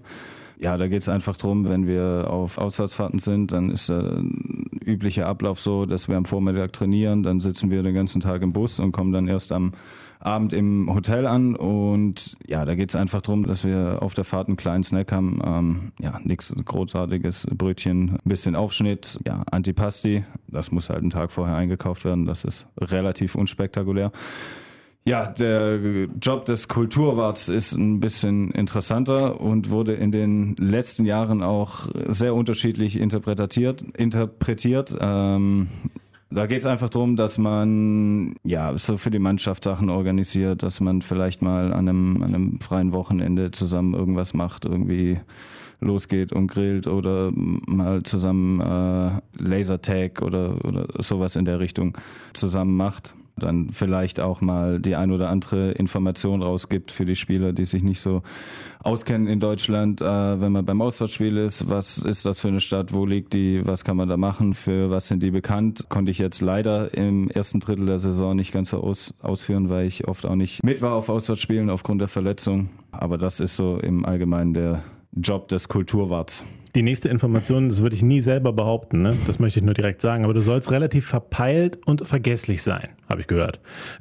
Ja, 0.59 0.77
da 0.77 0.87
geht 0.87 1.01
es 1.01 1.09
einfach 1.09 1.35
darum, 1.35 1.67
wenn 1.67 1.85
wir 1.85 2.27
auf 2.29 2.57
Auswärtsfahrten 2.57 3.19
sind, 3.19 3.51
dann 3.51 3.71
ist 3.71 3.89
der 3.89 4.23
übliche 4.85 5.25
Ablauf 5.25 5.59
so, 5.59 5.85
dass 5.85 6.07
wir 6.07 6.15
am 6.15 6.23
Vormittag 6.23 6.71
trainieren, 6.71 7.23
dann 7.23 7.41
sitzen 7.41 7.69
wir 7.69 7.83
den 7.83 7.93
ganzen 7.93 8.21
Tag 8.21 8.41
im 8.41 8.53
Bus 8.53 8.79
und 8.79 8.93
kommen 8.93 9.11
dann 9.11 9.27
erst 9.27 9.51
am 9.51 9.73
Abend 10.25 10.53
im 10.53 10.93
Hotel 10.93 11.27
an 11.27 11.55
und 11.55 12.37
ja, 12.47 12.65
da 12.65 12.75
geht 12.75 12.89
es 12.89 12.95
einfach 12.95 13.21
darum, 13.21 13.45
dass 13.45 13.63
wir 13.63 13.99
auf 14.01 14.13
der 14.13 14.23
Fahrt 14.23 14.47
einen 14.47 14.57
kleinen 14.57 14.83
Snack 14.83 15.11
haben. 15.11 15.39
Ähm, 15.43 15.91
ja, 15.99 16.19
nichts 16.23 16.53
Großartiges, 16.63 17.47
Brötchen, 17.53 18.11
ein 18.11 18.19
bisschen 18.29 18.55
Aufschnitt, 18.55 19.19
ja, 19.25 19.43
Antipasti. 19.51 20.23
Das 20.47 20.71
muss 20.71 20.89
halt 20.89 20.99
einen 20.99 21.09
Tag 21.09 21.31
vorher 21.31 21.55
eingekauft 21.55 22.05
werden. 22.05 22.25
Das 22.25 22.43
ist 22.43 22.67
relativ 22.79 23.35
unspektakulär. 23.35 24.11
Ja, 25.05 25.27
der 25.27 26.07
Job 26.21 26.45
des 26.45 26.69
Kulturwarts 26.69 27.49
ist 27.49 27.73
ein 27.73 27.99
bisschen 27.99 28.51
interessanter 28.51 29.41
und 29.41 29.69
wurde 29.69 29.95
in 29.95 30.13
den 30.13 30.55
letzten 30.57 31.05
Jahren 31.05 31.43
auch 31.43 31.89
sehr 32.07 32.33
unterschiedlich 32.33 32.97
interpretiert. 32.97 33.81
interpretiert. 33.97 34.95
Ähm, 34.97 35.67
da 36.33 36.47
geht 36.47 36.59
es 36.59 36.65
einfach 36.65 36.89
darum, 36.89 37.15
dass 37.15 37.37
man 37.37 38.35
ja 38.43 38.77
so 38.77 38.97
für 38.97 39.11
die 39.11 39.19
Mannschaft 39.19 39.63
Sachen 39.63 39.89
organisiert, 39.89 40.63
dass 40.63 40.79
man 40.79 41.01
vielleicht 41.01 41.41
mal 41.41 41.73
an 41.73 41.87
einem, 41.87 42.23
an 42.23 42.35
einem 42.35 42.59
freien 42.59 42.91
Wochenende 42.91 43.51
zusammen 43.51 43.93
irgendwas 43.93 44.33
macht, 44.33 44.65
irgendwie 44.65 45.19
losgeht 45.79 46.33
und 46.33 46.47
grillt 46.47 46.87
oder 46.87 47.31
mal 47.33 48.03
zusammen 48.03 48.61
äh, 48.61 49.21
Lasertag 49.37 50.21
oder, 50.21 50.63
oder 50.65 50.87
sowas 50.99 51.35
in 51.35 51.45
der 51.45 51.59
Richtung 51.59 51.97
zusammen 52.33 52.75
macht 52.75 53.13
dann 53.35 53.69
vielleicht 53.71 54.19
auch 54.19 54.41
mal 54.41 54.79
die 54.79 54.95
ein 54.95 55.11
oder 55.11 55.29
andere 55.29 55.71
Information 55.71 56.41
rausgibt 56.41 56.91
für 56.91 57.05
die 57.05 57.15
Spieler, 57.15 57.53
die 57.53 57.65
sich 57.65 57.83
nicht 57.83 57.99
so 57.99 58.21
auskennen 58.83 59.27
in 59.27 59.39
Deutschland, 59.39 60.01
äh, 60.01 60.05
wenn 60.05 60.51
man 60.51 60.65
beim 60.65 60.81
Auswärtsspiel 60.81 61.37
ist, 61.37 61.69
was 61.69 61.97
ist 61.97 62.25
das 62.25 62.39
für 62.39 62.49
eine 62.49 62.59
Stadt, 62.59 62.93
wo 62.93 63.05
liegt 63.05 63.33
die, 63.33 63.65
was 63.65 63.83
kann 63.83 63.97
man 63.97 64.09
da 64.09 64.17
machen, 64.17 64.53
für 64.53 64.89
was 64.89 65.07
sind 65.07 65.23
die 65.23 65.31
bekannt, 65.31 65.85
konnte 65.89 66.11
ich 66.11 66.19
jetzt 66.19 66.41
leider 66.41 66.93
im 66.93 67.29
ersten 67.29 67.59
Drittel 67.59 67.85
der 67.85 67.99
Saison 67.99 68.35
nicht 68.35 68.51
ganz 68.51 68.69
so 68.69 68.81
aus, 68.81 69.13
ausführen, 69.21 69.69
weil 69.69 69.87
ich 69.87 70.07
oft 70.07 70.25
auch 70.25 70.35
nicht 70.35 70.63
mit 70.63 70.81
war 70.81 70.93
auf 70.93 71.09
Auswärtsspielen 71.09 71.69
aufgrund 71.69 72.01
der 72.01 72.07
Verletzung, 72.07 72.69
aber 72.91 73.17
das 73.17 73.39
ist 73.39 73.55
so 73.55 73.77
im 73.77 74.05
Allgemeinen 74.05 74.53
der 74.53 74.83
Job 75.15 75.47
des 75.47 75.67
Kulturwarts. 75.67 76.45
Die 76.75 76.81
nächste 76.81 77.07
Information, 77.07 77.69
das 77.69 77.83
würde 77.83 77.95
ich 77.95 78.01
nie 78.01 78.19
selber 78.19 78.51
behaupten, 78.51 79.03
ne? 79.03 79.15
das 79.27 79.37
möchte 79.37 79.59
ich 79.59 79.65
nur 79.65 79.75
direkt 79.75 80.01
sagen, 80.01 80.23
aber 80.23 80.33
du 80.33 80.41
sollst 80.41 80.71
relativ 80.71 81.05
verpeilt 81.05 81.79
und 81.85 82.07
vergesslich 82.07 82.63
sein, 82.63 82.89
habe 83.07 83.21
ich 83.21 83.27
gehört. 83.27 83.59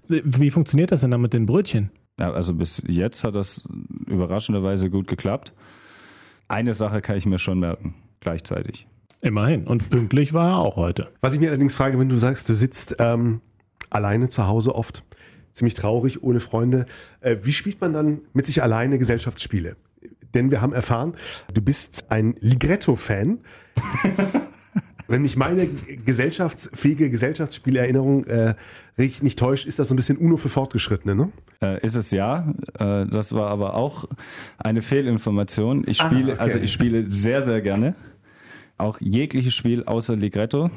Wie 0.08 0.50
funktioniert 0.50 0.90
das 0.90 1.02
denn 1.02 1.10
dann 1.10 1.20
mit 1.20 1.34
den 1.34 1.44
Brötchen? 1.44 1.90
Ja, 2.18 2.32
also 2.32 2.54
bis 2.54 2.82
jetzt 2.86 3.24
hat 3.24 3.34
das 3.34 3.68
überraschenderweise 4.06 4.88
gut 4.88 5.06
geklappt. 5.06 5.52
Eine 6.48 6.72
Sache 6.72 7.02
kann 7.02 7.16
ich 7.16 7.26
mir 7.26 7.38
schon 7.38 7.60
merken, 7.60 7.94
gleichzeitig. 8.20 8.86
Immerhin. 9.20 9.66
Und 9.66 9.90
pünktlich 9.90 10.32
war 10.32 10.50
er 10.50 10.58
auch 10.58 10.76
heute. 10.76 11.08
Was 11.20 11.34
ich 11.34 11.40
mir 11.40 11.50
allerdings 11.50 11.76
frage, 11.76 11.98
wenn 11.98 12.08
du 12.08 12.18
sagst, 12.18 12.48
du 12.48 12.54
sitzt 12.54 12.96
ähm, 12.98 13.40
alleine 13.90 14.28
zu 14.30 14.46
Hause 14.46 14.74
oft, 14.74 15.04
ziemlich 15.52 15.74
traurig, 15.74 16.22
ohne 16.22 16.40
Freunde. 16.40 16.86
Äh, 17.20 17.36
wie 17.42 17.52
spielt 17.52 17.80
man 17.80 17.92
dann 17.92 18.22
mit 18.32 18.46
sich 18.46 18.62
alleine 18.62 18.98
Gesellschaftsspiele? 18.98 19.76
Denn 20.34 20.50
wir 20.50 20.60
haben 20.60 20.72
erfahren, 20.72 21.14
du 21.52 21.62
bist 21.62 22.06
ein 22.10 22.34
Ligretto-Fan. 22.40 23.38
Wenn 25.08 25.22
mich 25.22 25.36
meine 25.36 25.68
gesellschaftsfähige 26.06 27.10
Gesellschaftsspielerinnerung 27.10 28.24
äh, 28.24 28.54
nicht 28.96 29.38
täuscht, 29.38 29.66
ist 29.66 29.78
das 29.78 29.88
so 29.88 29.94
ein 29.94 29.96
bisschen 29.96 30.16
UNO 30.16 30.36
für 30.38 30.48
Fortgeschrittene, 30.48 31.14
ne? 31.14 31.32
Äh, 31.60 31.84
ist 31.84 31.96
es 31.96 32.12
ja. 32.12 32.54
Äh, 32.78 33.06
das 33.06 33.34
war 33.34 33.50
aber 33.50 33.74
auch 33.74 34.08
eine 34.58 34.80
Fehlinformation. 34.80 35.84
Ich 35.86 35.98
spiele, 35.98 36.32
ah, 36.32 36.34
okay. 36.34 36.42
also 36.42 36.58
ich 36.58 36.72
spiele 36.72 37.02
sehr, 37.02 37.42
sehr 37.42 37.60
gerne. 37.60 37.94
Auch 38.82 39.00
jegliches 39.00 39.54
Spiel 39.54 39.84
außer 39.84 40.16
Ligretto. 40.16 40.68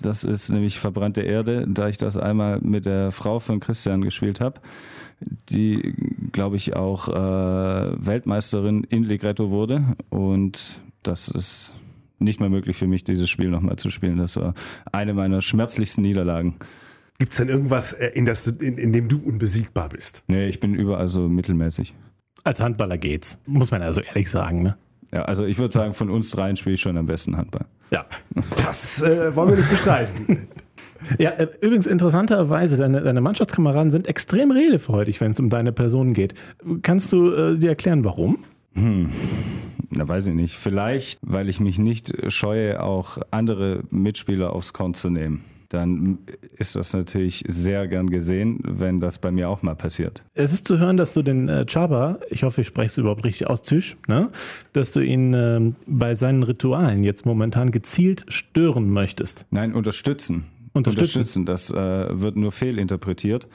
Das 0.00 0.24
ist 0.24 0.48
nämlich 0.48 0.78
verbrannte 0.78 1.20
Erde, 1.20 1.66
da 1.68 1.88
ich 1.88 1.98
das 1.98 2.16
einmal 2.16 2.58
mit 2.62 2.86
der 2.86 3.12
Frau 3.12 3.38
von 3.38 3.60
Christian 3.60 4.00
gespielt 4.00 4.40
habe, 4.40 4.62
die, 5.50 5.94
glaube 6.32 6.56
ich, 6.56 6.74
auch 6.74 7.08
äh, 7.08 7.12
Weltmeisterin 7.12 8.84
in 8.84 9.04
Ligretto 9.04 9.50
wurde. 9.50 9.94
Und 10.08 10.80
das 11.02 11.28
ist 11.28 11.76
nicht 12.18 12.40
mehr 12.40 12.48
möglich 12.48 12.78
für 12.78 12.86
mich, 12.86 13.04
dieses 13.04 13.28
Spiel 13.28 13.50
nochmal 13.50 13.76
zu 13.76 13.90
spielen. 13.90 14.16
Das 14.16 14.36
war 14.36 14.54
eine 14.90 15.12
meiner 15.12 15.42
schmerzlichsten 15.42 16.00
Niederlagen. 16.00 16.54
Gibt 17.18 17.32
es 17.32 17.36
denn 17.36 17.50
irgendwas, 17.50 17.92
äh, 17.92 18.06
in, 18.14 18.24
das, 18.24 18.46
in, 18.46 18.78
in 18.78 18.94
dem 18.94 19.08
du 19.08 19.18
unbesiegbar 19.18 19.90
bist? 19.90 20.22
Nee, 20.28 20.48
ich 20.48 20.60
bin 20.60 20.74
überall 20.74 21.08
so 21.08 21.28
mittelmäßig. 21.28 21.92
Als 22.42 22.58
Handballer 22.58 22.96
geht's, 22.96 23.38
muss 23.44 23.70
man 23.70 23.82
also 23.82 24.00
ehrlich 24.00 24.30
sagen, 24.30 24.62
ne? 24.62 24.78
Ja, 25.12 25.22
also 25.22 25.44
ich 25.44 25.58
würde 25.58 25.72
sagen, 25.72 25.92
von 25.92 26.10
uns 26.10 26.30
dreien 26.30 26.56
spiele 26.56 26.74
ich 26.74 26.80
schon 26.80 26.96
am 26.96 27.06
besten 27.06 27.36
Handball. 27.36 27.66
Ja. 27.90 28.06
Das 28.64 29.02
äh, 29.02 29.34
wollen 29.34 29.50
wir 29.50 29.56
nicht 29.56 29.70
bestreiten. 29.70 30.48
Ja, 31.18 31.30
äh, 31.30 31.48
übrigens 31.62 31.86
interessanterweise, 31.86 32.76
deine, 32.76 33.00
deine 33.00 33.22
Mannschaftskameraden 33.22 33.90
sind 33.90 34.06
extrem 34.06 34.50
redefreudig, 34.50 35.18
wenn 35.22 35.32
es 35.32 35.40
um 35.40 35.48
deine 35.48 35.72
Person 35.72 36.12
geht. 36.12 36.34
Kannst 36.82 37.12
du 37.12 37.32
äh, 37.32 37.56
dir 37.56 37.70
erklären, 37.70 38.04
warum? 38.04 38.44
Hm. 38.74 39.10
Na, 39.88 40.06
weiß 40.06 40.26
ich 40.26 40.34
nicht. 40.34 40.56
Vielleicht, 40.56 41.18
weil 41.22 41.48
ich 41.48 41.58
mich 41.58 41.78
nicht 41.78 42.12
scheue, 42.30 42.82
auch 42.82 43.16
andere 43.30 43.82
Mitspieler 43.90 44.52
aufs 44.52 44.74
Korn 44.74 44.92
zu 44.92 45.08
nehmen 45.08 45.42
dann 45.70 46.18
ist 46.56 46.74
das 46.74 46.92
natürlich 46.92 47.44
sehr 47.46 47.86
gern 47.86 48.10
gesehen, 48.10 48.58
wenn 48.62 49.00
das 49.00 49.18
bei 49.18 49.30
mir 49.30 49.48
auch 49.48 49.62
mal 49.62 49.76
passiert. 49.76 50.22
Es 50.34 50.52
ist 50.52 50.66
zu 50.66 50.78
hören, 50.78 50.96
dass 50.96 51.14
du 51.14 51.22
den 51.22 51.48
äh, 51.48 51.64
Chaba, 51.66 52.18
ich 52.28 52.42
hoffe, 52.42 52.60
ich 52.60 52.66
spreche 52.66 52.86
es 52.86 52.98
überhaupt 52.98 53.24
richtig 53.24 53.46
aus, 53.46 53.62
Tisch, 53.62 53.96
ne? 54.08 54.30
dass 54.72 54.90
du 54.92 55.00
ihn 55.00 55.32
äh, 55.32 55.72
bei 55.86 56.16
seinen 56.16 56.42
Ritualen 56.42 57.04
jetzt 57.04 57.24
momentan 57.24 57.70
gezielt 57.70 58.24
stören 58.28 58.90
möchtest. 58.90 59.46
Nein, 59.50 59.72
unterstützen. 59.72 60.46
Unterstützen. 60.72 61.20
unterstützen. 61.20 61.46
Das 61.46 61.70
äh, 61.70 62.20
wird 62.20 62.36
nur 62.36 62.52
fehlinterpretiert. 62.52 63.46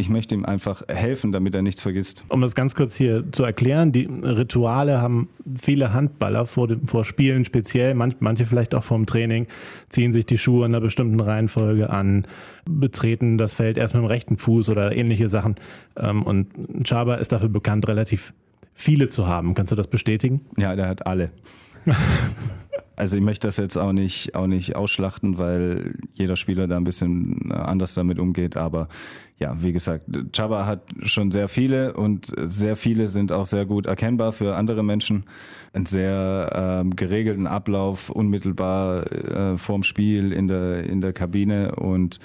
Ich 0.00 0.08
möchte 0.08 0.34
ihm 0.34 0.46
einfach 0.46 0.82
helfen, 0.88 1.30
damit 1.30 1.54
er 1.54 1.60
nichts 1.60 1.82
vergisst. 1.82 2.24
Um 2.28 2.40
das 2.40 2.54
ganz 2.54 2.74
kurz 2.74 2.94
hier 2.94 3.30
zu 3.32 3.44
erklären, 3.44 3.92
die 3.92 4.06
Rituale 4.06 5.02
haben 5.02 5.28
viele 5.60 5.92
Handballer 5.92 6.46
vor, 6.46 6.68
dem, 6.68 6.86
vor 6.86 7.04
Spielen 7.04 7.44
speziell, 7.44 7.94
manch, 7.94 8.16
manche 8.20 8.46
vielleicht 8.46 8.74
auch 8.74 8.82
vorm 8.82 9.04
Training, 9.04 9.46
ziehen 9.90 10.12
sich 10.12 10.24
die 10.24 10.38
Schuhe 10.38 10.64
in 10.64 10.74
einer 10.74 10.80
bestimmten 10.80 11.20
Reihenfolge 11.20 11.90
an, 11.90 12.26
betreten 12.64 13.36
das 13.36 13.52
Feld 13.52 13.76
erst 13.76 13.92
mit 13.92 14.02
dem 14.02 14.06
rechten 14.06 14.38
Fuß 14.38 14.70
oder 14.70 14.96
ähnliche 14.96 15.28
Sachen. 15.28 15.56
Ähm, 15.98 16.22
und 16.22 16.48
Chaba 16.82 17.16
ist 17.16 17.32
dafür 17.32 17.50
bekannt, 17.50 17.86
relativ 17.86 18.32
viele 18.72 19.08
zu 19.08 19.26
haben. 19.26 19.52
Kannst 19.52 19.70
du 19.70 19.76
das 19.76 19.88
bestätigen? 19.88 20.40
Ja, 20.56 20.76
der 20.76 20.88
hat 20.88 21.06
alle. 21.06 21.30
Also 23.00 23.16
ich 23.16 23.22
möchte 23.22 23.48
das 23.48 23.56
jetzt 23.56 23.78
auch 23.78 23.92
nicht, 23.92 24.34
auch 24.34 24.46
nicht 24.46 24.76
ausschlachten, 24.76 25.38
weil 25.38 25.94
jeder 26.12 26.36
Spieler 26.36 26.68
da 26.68 26.76
ein 26.76 26.84
bisschen 26.84 27.50
anders 27.50 27.94
damit 27.94 28.18
umgeht. 28.18 28.58
Aber 28.58 28.88
ja, 29.38 29.56
wie 29.62 29.72
gesagt, 29.72 30.04
Java 30.34 30.66
hat 30.66 30.82
schon 31.04 31.30
sehr 31.30 31.48
viele 31.48 31.94
und 31.94 32.30
sehr 32.36 32.76
viele 32.76 33.08
sind 33.08 33.32
auch 33.32 33.46
sehr 33.46 33.64
gut 33.64 33.86
erkennbar 33.86 34.32
für 34.32 34.54
andere 34.54 34.82
Menschen. 34.82 35.24
Einen 35.72 35.86
sehr 35.86 36.84
äh, 36.84 36.94
geregelten 36.94 37.46
Ablauf, 37.46 38.10
unmittelbar 38.10 39.10
äh, 39.10 39.56
vorm 39.56 39.82
Spiel 39.82 40.30
in 40.34 40.46
der, 40.46 40.84
in 40.84 41.00
der 41.00 41.14
Kabine 41.14 41.76
und 41.76 42.20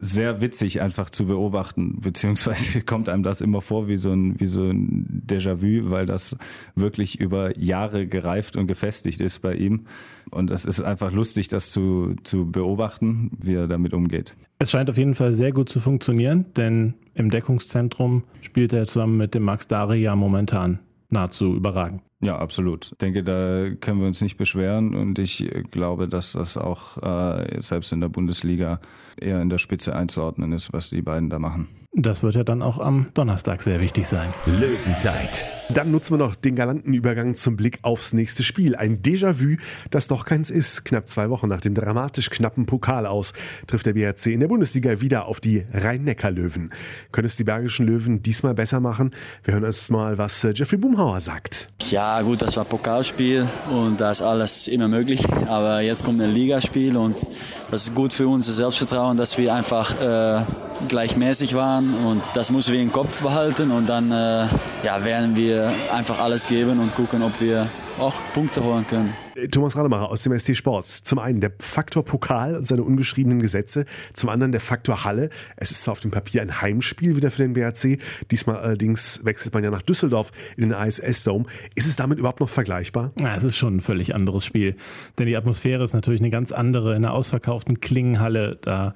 sehr 0.00 0.40
witzig 0.40 0.80
einfach 0.80 1.10
zu 1.10 1.26
beobachten, 1.26 2.00
beziehungsweise 2.00 2.80
kommt 2.86 3.08
einem 3.08 3.22
das 3.22 3.40
immer 3.40 3.60
vor 3.60 3.88
wie 3.88 3.96
so 3.96 4.12
ein, 4.12 4.38
wie 4.40 4.46
so 4.46 4.62
ein 4.62 5.22
Déjà-vu, 5.26 5.90
weil 5.90 6.06
das 6.06 6.36
wirklich 6.74 7.20
über 7.20 7.58
Jahre 7.58 8.06
gereift 8.06 8.56
und 8.56 8.66
gefestigt 8.66 9.20
ist 9.20 9.40
bei 9.40 9.54
ihm. 9.54 9.86
Und 10.30 10.50
es 10.50 10.64
ist 10.64 10.80
einfach 10.82 11.12
lustig, 11.12 11.48
das 11.48 11.70
zu, 11.70 12.14
zu 12.24 12.50
beobachten, 12.50 13.30
wie 13.40 13.54
er 13.54 13.66
damit 13.68 13.94
umgeht. 13.94 14.34
Es 14.58 14.70
scheint 14.70 14.90
auf 14.90 14.96
jeden 14.96 15.14
Fall 15.14 15.32
sehr 15.32 15.52
gut 15.52 15.68
zu 15.68 15.80
funktionieren, 15.80 16.46
denn 16.56 16.94
im 17.14 17.30
Deckungszentrum 17.30 18.24
spielt 18.40 18.72
er 18.72 18.86
zusammen 18.86 19.16
mit 19.16 19.34
dem 19.34 19.42
Max 19.42 19.68
Daria 19.68 20.16
momentan 20.16 20.80
nahezu 21.10 21.54
überragend. 21.54 22.05
Ja, 22.20 22.38
absolut. 22.38 22.92
Ich 22.92 22.98
denke, 22.98 23.22
da 23.22 23.68
können 23.80 24.00
wir 24.00 24.06
uns 24.06 24.22
nicht 24.22 24.38
beschweren 24.38 24.94
und 24.94 25.18
ich 25.18 25.46
glaube, 25.70 26.08
dass 26.08 26.32
das 26.32 26.56
auch 26.56 26.96
äh, 27.02 27.60
selbst 27.60 27.92
in 27.92 28.00
der 28.00 28.08
Bundesliga 28.08 28.80
eher 29.20 29.42
in 29.42 29.50
der 29.50 29.58
Spitze 29.58 29.94
einzuordnen 29.94 30.52
ist, 30.52 30.72
was 30.72 30.88
die 30.88 31.02
beiden 31.02 31.28
da 31.28 31.38
machen. 31.38 31.68
Das 31.98 32.22
wird 32.22 32.34
ja 32.34 32.44
dann 32.44 32.60
auch 32.60 32.78
am 32.78 33.06
Donnerstag 33.14 33.62
sehr 33.62 33.80
wichtig 33.80 34.06
sein. 34.06 34.28
Löwenzeit. 34.44 35.50
Dann 35.70 35.90
nutzen 35.90 36.12
wir 36.12 36.18
noch 36.18 36.34
den 36.34 36.54
galanten 36.54 36.92
Übergang 36.92 37.36
zum 37.36 37.56
Blick 37.56 37.78
aufs 37.80 38.12
nächste 38.12 38.42
Spiel. 38.42 38.76
Ein 38.76 39.00
Déjà-vu, 39.00 39.56
das 39.90 40.06
doch 40.06 40.26
keins 40.26 40.50
ist. 40.50 40.84
Knapp 40.84 41.08
zwei 41.08 41.30
Wochen 41.30 41.48
nach 41.48 41.62
dem 41.62 41.74
dramatisch 41.74 42.28
knappen 42.28 42.66
Pokal 42.66 43.06
aus 43.06 43.32
trifft 43.66 43.86
der 43.86 43.94
BRC 43.94 44.26
in 44.26 44.40
der 44.40 44.48
Bundesliga 44.48 45.00
wieder 45.00 45.24
auf 45.24 45.40
die 45.40 45.64
Rhein-Neckar-Löwen. 45.72 46.70
Können 47.12 47.26
es 47.26 47.36
die 47.36 47.44
Bergischen 47.44 47.86
Löwen 47.86 48.22
diesmal 48.22 48.52
besser 48.52 48.78
machen? 48.78 49.14
Wir 49.44 49.54
hören 49.54 49.64
erst 49.64 49.90
mal, 49.90 50.18
was 50.18 50.44
äh, 50.44 50.52
Jeffrey 50.54 50.76
Boomhauer 50.76 51.20
sagt. 51.20 51.68
Ja, 51.88 52.20
gut, 52.20 52.42
das 52.42 52.58
war 52.58 52.66
Pokalspiel 52.66 53.46
und 53.70 54.02
da 54.02 54.10
ist 54.10 54.20
alles 54.20 54.68
immer 54.68 54.88
möglich. 54.88 55.26
Aber 55.48 55.80
jetzt 55.80 56.04
kommt 56.04 56.20
ein 56.20 56.32
Ligaspiel 56.32 56.94
und 56.94 57.26
das 57.70 57.84
ist 57.84 57.94
gut 57.94 58.12
für 58.12 58.28
unser 58.28 58.52
Selbstvertrauen, 58.52 59.16
dass 59.16 59.38
wir 59.38 59.54
einfach 59.54 59.98
äh, 59.98 60.42
gleichmäßig 60.88 61.54
waren 61.54 61.85
und 61.94 62.22
das 62.34 62.50
müssen 62.50 62.74
wir 62.74 62.80
im 62.80 62.92
Kopf 62.92 63.22
behalten 63.22 63.70
und 63.70 63.88
dann 63.88 64.10
äh, 64.10 64.46
ja, 64.82 65.04
werden 65.04 65.36
wir 65.36 65.72
einfach 65.92 66.20
alles 66.20 66.46
geben 66.46 66.80
und 66.80 66.94
gucken, 66.94 67.22
ob 67.22 67.40
wir 67.40 67.66
auch 67.98 68.14
Punkte 68.34 68.62
holen 68.62 68.86
können. 68.86 69.14
Thomas 69.50 69.76
Rademacher 69.76 70.10
aus 70.10 70.22
dem 70.22 70.38
ST 70.38 70.56
Sports. 70.56 71.02
Zum 71.04 71.18
einen 71.18 71.40
der 71.40 71.52
Faktor 71.58 72.04
Pokal 72.04 72.56
und 72.56 72.66
seine 72.66 72.82
ungeschriebenen 72.82 73.40
Gesetze, 73.40 73.84
zum 74.12 74.30
anderen 74.30 74.52
der 74.52 74.60
Faktor 74.60 75.04
Halle. 75.04 75.30
Es 75.56 75.70
ist 75.70 75.82
zwar 75.82 75.92
auf 75.92 76.00
dem 76.00 76.10
Papier 76.10 76.42
ein 76.42 76.60
Heimspiel 76.60 77.16
wieder 77.16 77.30
für 77.30 77.42
den 77.42 77.52
BRC, 77.52 77.98
diesmal 78.30 78.56
allerdings 78.56 79.24
wechselt 79.24 79.54
man 79.54 79.64
ja 79.64 79.70
nach 79.70 79.82
Düsseldorf 79.82 80.32
in 80.56 80.62
den 80.62 80.72
ASS 80.72 81.24
Dome. 81.24 81.46
Ist 81.74 81.86
es 81.86 81.96
damit 81.96 82.18
überhaupt 82.18 82.40
noch 82.40 82.48
vergleichbar? 82.48 83.12
Ja, 83.20 83.36
es 83.36 83.44
ist 83.44 83.56
schon 83.56 83.76
ein 83.76 83.80
völlig 83.80 84.14
anderes 84.14 84.44
Spiel, 84.44 84.76
denn 85.18 85.26
die 85.26 85.36
Atmosphäre 85.36 85.84
ist 85.84 85.94
natürlich 85.94 86.20
eine 86.20 86.30
ganz 86.30 86.52
andere 86.52 86.94
in 86.94 87.04
einer 87.04 87.14
ausverkauften 87.14 87.80
Klingenhalle. 87.80 88.58
Da 88.60 88.94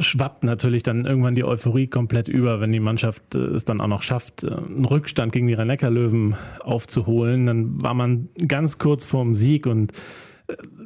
schwappt 0.00 0.44
natürlich 0.44 0.82
dann 0.82 1.06
irgendwann 1.06 1.34
die 1.34 1.44
Euphorie 1.44 1.86
komplett 1.86 2.28
über, 2.28 2.60
wenn 2.60 2.72
die 2.72 2.80
Mannschaft 2.80 3.34
äh, 3.34 3.38
es 3.38 3.64
dann 3.64 3.80
auch 3.80 3.88
noch 3.88 4.02
schafft, 4.02 4.44
äh, 4.44 4.50
einen 4.50 4.84
Rückstand 4.84 5.32
gegen 5.32 5.46
die 5.46 5.54
Rhein-Neckar-Löwen 5.54 6.34
aufzuholen. 6.60 7.46
Dann 7.46 7.82
war 7.82 7.94
man 7.94 8.28
ganz 8.46 8.78
kurz 8.78 9.04
vorm 9.04 9.34
Sieg 9.34 9.66
und 9.66 9.92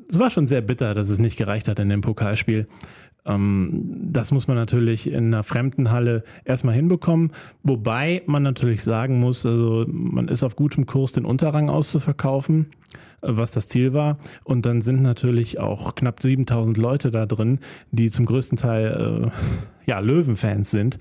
es 0.08 0.18
war 0.18 0.30
schon 0.30 0.46
sehr 0.46 0.60
bitter, 0.60 0.94
dass 0.94 1.10
es 1.10 1.18
nicht 1.18 1.36
gereicht 1.36 1.66
hat 1.66 1.80
in 1.80 1.88
dem 1.88 2.00
Pokalspiel. 2.00 2.68
Ähm, 3.26 3.98
das 4.12 4.30
muss 4.30 4.46
man 4.46 4.56
natürlich 4.56 5.10
in 5.10 5.34
einer 5.34 5.42
fremden 5.42 5.90
Halle 5.90 6.22
erstmal 6.44 6.74
hinbekommen. 6.74 7.32
Wobei 7.64 8.22
man 8.26 8.44
natürlich 8.44 8.84
sagen 8.84 9.18
muss, 9.18 9.44
also 9.44 9.86
man 9.88 10.28
ist 10.28 10.44
auf 10.44 10.54
gutem 10.54 10.86
Kurs, 10.86 11.10
den 11.10 11.24
Unterrang 11.24 11.68
auszuverkaufen 11.68 12.66
was 13.20 13.52
das 13.52 13.68
Ziel 13.68 13.92
war. 13.92 14.18
Und 14.44 14.66
dann 14.66 14.82
sind 14.82 15.02
natürlich 15.02 15.58
auch 15.58 15.94
knapp 15.94 16.22
7000 16.22 16.76
Leute 16.76 17.10
da 17.10 17.26
drin, 17.26 17.60
die 17.90 18.10
zum 18.10 18.26
größten 18.26 18.58
Teil 18.58 19.30
äh, 19.32 19.88
ja, 19.88 20.00
Löwenfans 20.00 20.70
sind. 20.70 20.98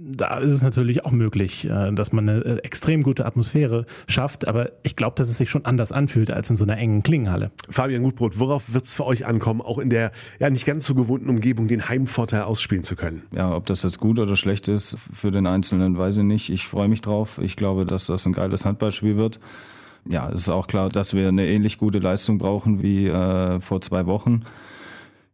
Da 0.00 0.38
ist 0.38 0.52
es 0.52 0.62
natürlich 0.62 1.04
auch 1.04 1.10
möglich, 1.10 1.64
äh, 1.64 1.92
dass 1.92 2.12
man 2.12 2.28
eine 2.28 2.44
äh, 2.44 2.58
extrem 2.58 3.02
gute 3.02 3.26
Atmosphäre 3.26 3.84
schafft, 4.06 4.46
aber 4.46 4.70
ich 4.84 4.94
glaube, 4.94 5.16
dass 5.16 5.28
es 5.28 5.38
sich 5.38 5.50
schon 5.50 5.64
anders 5.64 5.90
anfühlt 5.90 6.30
als 6.30 6.48
in 6.50 6.54
so 6.54 6.62
einer 6.62 6.78
engen 6.78 7.02
Klingenhalle. 7.02 7.50
Fabian 7.68 8.04
Gutbrot, 8.04 8.38
worauf 8.38 8.72
wird 8.72 8.84
es 8.84 8.94
für 8.94 9.04
euch 9.04 9.26
ankommen, 9.26 9.60
auch 9.60 9.78
in 9.78 9.90
der 9.90 10.12
ja 10.38 10.50
nicht 10.50 10.66
ganz 10.66 10.86
so 10.86 10.94
gewohnten 10.94 11.28
Umgebung 11.28 11.66
den 11.66 11.88
Heimvorteil 11.88 12.42
ausspielen 12.42 12.84
zu 12.84 12.94
können? 12.94 13.24
Ja, 13.34 13.52
ob 13.54 13.66
das 13.66 13.82
jetzt 13.82 13.98
gut 13.98 14.20
oder 14.20 14.36
schlecht 14.36 14.68
ist 14.68 14.96
für 15.12 15.32
den 15.32 15.48
Einzelnen, 15.48 15.98
weiß 15.98 16.18
ich 16.18 16.24
nicht. 16.24 16.50
Ich 16.50 16.68
freue 16.68 16.86
mich 16.86 17.00
drauf. 17.00 17.40
Ich 17.42 17.56
glaube, 17.56 17.84
dass 17.84 18.06
das 18.06 18.24
ein 18.24 18.32
geiles 18.32 18.64
Handballspiel 18.64 19.16
wird 19.16 19.40
ja, 20.08 20.28
es 20.30 20.42
ist 20.42 20.48
auch 20.48 20.66
klar, 20.66 20.88
dass 20.88 21.14
wir 21.14 21.28
eine 21.28 21.46
ähnlich 21.46 21.78
gute 21.78 21.98
Leistung 21.98 22.38
brauchen 22.38 22.82
wie 22.82 23.06
äh, 23.06 23.60
vor 23.60 23.80
zwei 23.80 24.06
Wochen. 24.06 24.42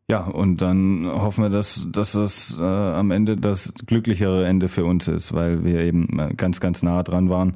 Ja, 0.07 0.25
und 0.25 0.61
dann 0.61 1.09
hoffen 1.11 1.45
wir, 1.45 1.51
dass, 1.51 1.89
dass 1.91 2.13
das 2.13 2.59
äh, 2.59 2.63
am 2.63 3.11
Ende 3.11 3.37
das 3.37 3.73
glücklichere 3.87 4.47
Ende 4.47 4.69
für 4.69 4.85
uns 4.85 5.09
ist, 5.09 5.33
weil 5.33 5.65
wir 5.65 5.81
eben 5.81 6.19
äh, 6.19 6.35
ganz, 6.35 6.61
ganz 6.61 6.83
nah 6.83 7.03
dran 7.03 7.31
waren. 7.31 7.55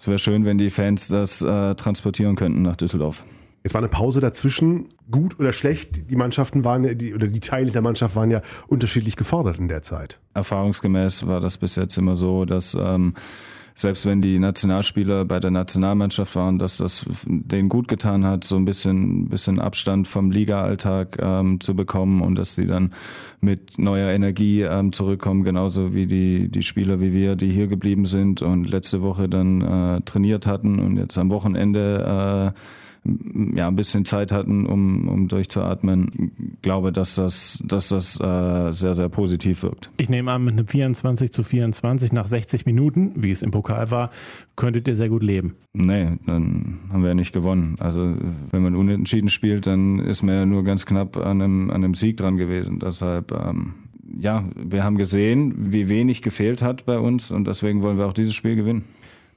Es 0.00 0.08
wäre 0.08 0.18
schön, 0.18 0.44
wenn 0.44 0.58
die 0.58 0.70
Fans 0.70 1.06
das 1.06 1.40
äh, 1.40 1.74
transportieren 1.76 2.34
könnten 2.34 2.62
nach 2.62 2.76
Düsseldorf. 2.76 3.24
Jetzt 3.62 3.74
war 3.74 3.80
eine 3.80 3.88
Pause 3.88 4.20
dazwischen. 4.20 4.88
Gut 5.10 5.38
oder 5.38 5.52
schlecht, 5.52 6.10
die 6.10 6.16
Mannschaften 6.16 6.64
waren 6.64 6.98
die, 6.98 7.14
oder 7.14 7.28
die 7.28 7.40
Teile 7.40 7.70
der 7.70 7.82
Mannschaft 7.82 8.16
waren 8.16 8.30
ja 8.30 8.42
unterschiedlich 8.66 9.16
gefordert 9.16 9.58
in 9.58 9.68
der 9.68 9.82
Zeit. 9.82 10.18
Erfahrungsgemäß 10.34 11.26
war 11.26 11.40
das 11.40 11.58
bis 11.58 11.76
jetzt 11.76 11.96
immer 11.98 12.16
so, 12.16 12.44
dass 12.44 12.74
ähm, 12.74 13.14
selbst 13.76 14.06
wenn 14.06 14.22
die 14.22 14.38
Nationalspieler 14.38 15.24
bei 15.24 15.40
der 15.40 15.50
Nationalmannschaft 15.50 16.36
waren, 16.36 16.58
dass 16.58 16.76
das 16.76 17.04
denen 17.26 17.68
gut 17.68 17.88
getan 17.88 18.24
hat, 18.24 18.44
so 18.44 18.56
ein 18.56 18.64
bisschen, 18.64 19.28
bisschen 19.28 19.58
Abstand 19.58 20.06
vom 20.06 20.30
Liga-Alltag 20.30 21.18
ähm, 21.20 21.60
zu 21.60 21.74
bekommen 21.74 22.22
und 22.22 22.36
dass 22.36 22.54
die 22.54 22.66
dann 22.66 22.94
mit 23.40 23.78
neuer 23.78 24.10
Energie 24.10 24.62
ähm, 24.62 24.92
zurückkommen, 24.92 25.42
genauso 25.42 25.92
wie 25.92 26.06
die, 26.06 26.48
die 26.48 26.62
Spieler 26.62 27.00
wie 27.00 27.12
wir, 27.12 27.34
die 27.34 27.50
hier 27.50 27.66
geblieben 27.66 28.06
sind 28.06 28.42
und 28.42 28.64
letzte 28.64 29.02
Woche 29.02 29.28
dann 29.28 29.60
äh, 29.60 30.00
trainiert 30.02 30.46
hatten 30.46 30.78
und 30.78 30.96
jetzt 30.96 31.18
am 31.18 31.30
Wochenende 31.30 32.54
äh, 32.54 32.60
ja, 33.54 33.68
ein 33.68 33.76
bisschen 33.76 34.04
Zeit 34.04 34.32
hatten, 34.32 34.66
um, 34.66 35.08
um 35.08 35.28
durchzuatmen, 35.28 36.32
glaube, 36.62 36.92
dass 36.92 37.16
das, 37.16 37.62
dass 37.64 37.88
das 37.88 38.18
äh, 38.18 38.72
sehr, 38.72 38.94
sehr 38.94 39.08
positiv 39.08 39.62
wirkt. 39.62 39.90
Ich 39.98 40.08
nehme 40.08 40.32
an, 40.32 40.44
mit 40.44 40.54
einem 40.54 40.66
24 40.66 41.30
zu 41.30 41.42
24 41.42 42.12
nach 42.12 42.26
60 42.26 42.64
Minuten, 42.64 43.12
wie 43.16 43.30
es 43.30 43.42
im 43.42 43.50
Pokal 43.50 43.90
war, 43.90 44.10
könntet 44.56 44.88
ihr 44.88 44.96
sehr 44.96 45.08
gut 45.08 45.22
leben. 45.22 45.54
Nee, 45.74 46.12
dann 46.26 46.80
haben 46.90 47.02
wir 47.02 47.08
ja 47.08 47.14
nicht 47.14 47.32
gewonnen. 47.32 47.76
Also 47.78 48.14
wenn 48.50 48.62
man 48.62 48.74
unentschieden 48.74 49.28
spielt, 49.28 49.66
dann 49.66 49.98
ist 49.98 50.22
man 50.22 50.34
ja 50.34 50.46
nur 50.46 50.64
ganz 50.64 50.86
knapp 50.86 51.16
an 51.16 51.42
einem, 51.42 51.70
an 51.70 51.84
einem 51.84 51.94
Sieg 51.94 52.16
dran 52.16 52.36
gewesen. 52.36 52.78
Deshalb 52.78 53.32
ähm, 53.32 53.74
ja, 54.20 54.44
wir 54.54 54.84
haben 54.84 54.96
gesehen, 54.96 55.54
wie 55.72 55.88
wenig 55.88 56.22
gefehlt 56.22 56.62
hat 56.62 56.84
bei 56.86 56.98
uns 56.98 57.30
und 57.30 57.46
deswegen 57.46 57.82
wollen 57.82 57.98
wir 57.98 58.06
auch 58.06 58.12
dieses 58.12 58.34
Spiel 58.34 58.56
gewinnen. 58.56 58.84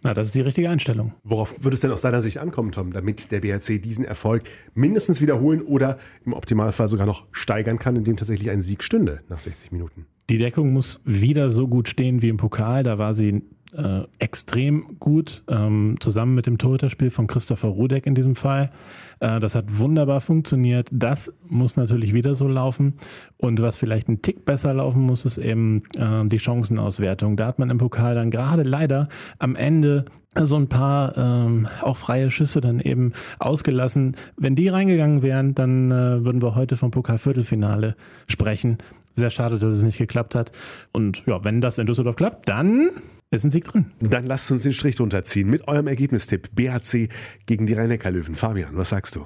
Na, 0.03 0.13
das 0.13 0.27
ist 0.27 0.35
die 0.35 0.41
richtige 0.41 0.69
Einstellung. 0.69 1.13
Worauf 1.23 1.63
würde 1.63 1.75
es 1.75 1.81
denn 1.81 1.91
aus 1.91 2.01
deiner 2.01 2.21
Sicht 2.21 2.37
ankommen, 2.37 2.71
Tom, 2.71 2.93
damit 2.93 3.31
der 3.31 3.41
BRC 3.41 3.81
diesen 3.81 4.05
Erfolg 4.05 4.43
mindestens 4.73 5.21
wiederholen 5.21 5.61
oder 5.61 5.97
im 6.25 6.33
Optimalfall 6.33 6.87
sogar 6.87 7.07
noch 7.07 7.25
steigern 7.31 7.79
kann, 7.79 7.95
indem 7.95 8.17
tatsächlich 8.17 8.49
ein 8.49 8.61
Sieg 8.61 8.83
stünde 8.83 9.21
nach 9.29 9.39
60 9.39 9.71
Minuten? 9.71 10.05
Die 10.29 10.37
Deckung 10.37 10.73
muss 10.73 11.01
wieder 11.05 11.49
so 11.49 11.67
gut 11.67 11.87
stehen 11.87 12.21
wie 12.21 12.29
im 12.29 12.37
Pokal. 12.37 12.83
Da 12.83 12.97
war 12.97 13.13
sie 13.13 13.43
äh, 13.77 14.01
extrem 14.19 14.97
gut, 14.99 15.43
ähm, 15.47 15.95
zusammen 15.99 16.35
mit 16.35 16.47
dem 16.47 16.57
Torhüterspiel 16.57 17.09
von 17.09 17.27
Christopher 17.27 17.69
Rudek 17.69 18.05
in 18.05 18.15
diesem 18.15 18.35
Fall. 18.35 18.71
Äh, 19.19 19.39
das 19.39 19.55
hat 19.55 19.77
wunderbar 19.77 20.21
funktioniert. 20.21 20.89
Das 20.91 21.31
muss 21.47 21.77
natürlich 21.77 22.13
wieder 22.13 22.35
so 22.35 22.47
laufen. 22.47 22.95
Und 23.37 23.61
was 23.61 23.77
vielleicht 23.77 24.09
ein 24.09 24.21
Tick 24.21 24.45
besser 24.45 24.73
laufen 24.73 25.01
muss, 25.01 25.25
ist 25.25 25.37
eben 25.37 25.83
äh, 25.95 26.25
die 26.25 26.39
Chancenauswertung. 26.39 27.37
Da 27.37 27.45
hat 27.47 27.59
man 27.59 27.69
im 27.69 27.77
Pokal 27.77 28.15
dann 28.15 28.31
gerade 28.31 28.63
leider 28.63 29.09
am 29.39 29.55
Ende 29.55 30.05
so 30.35 30.55
ein 30.55 30.67
paar 30.67 31.17
ähm, 31.17 31.67
auch 31.81 31.97
freie 31.97 32.29
Schüsse 32.29 32.61
dann 32.61 32.79
eben 32.79 33.13
ausgelassen. 33.39 34.15
Wenn 34.35 34.55
die 34.55 34.67
reingegangen 34.67 35.21
wären, 35.21 35.55
dann 35.55 35.91
äh, 35.91 36.25
würden 36.25 36.41
wir 36.41 36.55
heute 36.55 36.75
vom 36.75 36.91
Pokal-Viertelfinale 36.91 37.95
sprechen. 38.27 38.77
Sehr 39.13 39.31
schade, 39.31 39.57
dass 39.57 39.73
es 39.73 39.83
nicht 39.83 39.97
geklappt 39.97 40.35
hat. 40.35 40.51
Und 40.91 41.23
ja, 41.25 41.43
wenn 41.43 41.59
das 41.59 41.79
in 41.79 41.87
Düsseldorf 41.87 42.17
klappt, 42.17 42.47
dann 42.47 42.91
ist 43.31 43.43
ein 43.43 43.51
Sieg 43.51 43.65
drin. 43.65 43.91
Dann 43.99 44.25
lasst 44.25 44.49
uns 44.51 44.63
den 44.63 44.73
Strich 44.73 44.95
drunter 44.95 45.23
ziehen 45.23 45.49
mit 45.49 45.67
eurem 45.67 45.87
Ergebnistipp 45.87 46.49
BHC 46.55 47.09
gegen 47.45 47.67
die 47.67 47.73
rhein 47.73 47.89
löwen 47.89 48.35
Fabian, 48.35 48.75
was 48.77 48.89
sagst 48.89 49.15
du? 49.15 49.25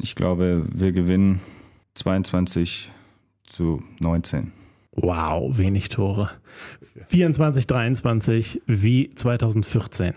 Ich 0.00 0.14
glaube, 0.14 0.64
wir 0.72 0.92
gewinnen 0.92 1.40
22 1.94 2.90
zu 3.44 3.82
19. 4.00 4.52
Wow, 4.92 5.56
wenig 5.56 5.88
Tore. 5.88 6.30
24, 7.06 7.66
23 7.66 8.62
wie 8.66 9.10
2014. 9.10 10.14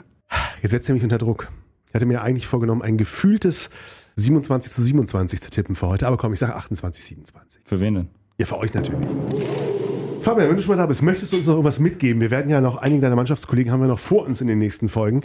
Jetzt 0.62 0.72
setzt 0.72 0.90
ihr 0.90 0.96
mich 0.96 1.04
unter 1.04 1.18
Druck. 1.18 1.50
Ich 1.90 1.94
hatte 1.96 2.06
mir 2.06 2.22
eigentlich 2.22 2.48
vorgenommen, 2.48 2.82
ein 2.82 2.98
gefühltes 2.98 3.70
27 4.16 4.72
zu 4.72 4.82
27 4.82 5.42
zu 5.42 5.50
tippen 5.50 5.76
für 5.76 5.88
heute. 5.88 6.08
Aber 6.08 6.18
komm, 6.18 6.34
ich 6.34 6.40
sage 6.40 6.56
28, 6.56 7.04
27. 7.04 7.62
Für 7.66 7.82
wen 7.82 7.96
denn? 7.96 8.08
Ja, 8.38 8.46
für 8.46 8.58
euch 8.58 8.74
natürlich. 8.74 9.06
Fabian, 10.24 10.48
wenn 10.48 10.56
du 10.56 10.62
schon 10.62 10.78
mal 10.78 10.82
da 10.82 10.86
bist, 10.86 11.02
möchtest 11.02 11.34
du 11.34 11.38
uns 11.38 11.48
noch 11.48 11.56
irgendwas 11.56 11.82
mitgeben? 11.82 12.22
Wir 12.22 12.32
werden 12.32 12.50
ja 12.50 12.62
noch, 12.62 12.78
einige 12.78 13.02
deiner 13.02 13.18
Mannschaftskollegen 13.18 13.74
haben 13.74 13.82
wir 13.82 13.90
noch 13.90 14.00
vor 14.00 14.26
uns 14.26 14.40
in 14.40 14.48
den 14.48 14.58
nächsten 14.58 14.88
Folgen. 14.88 15.20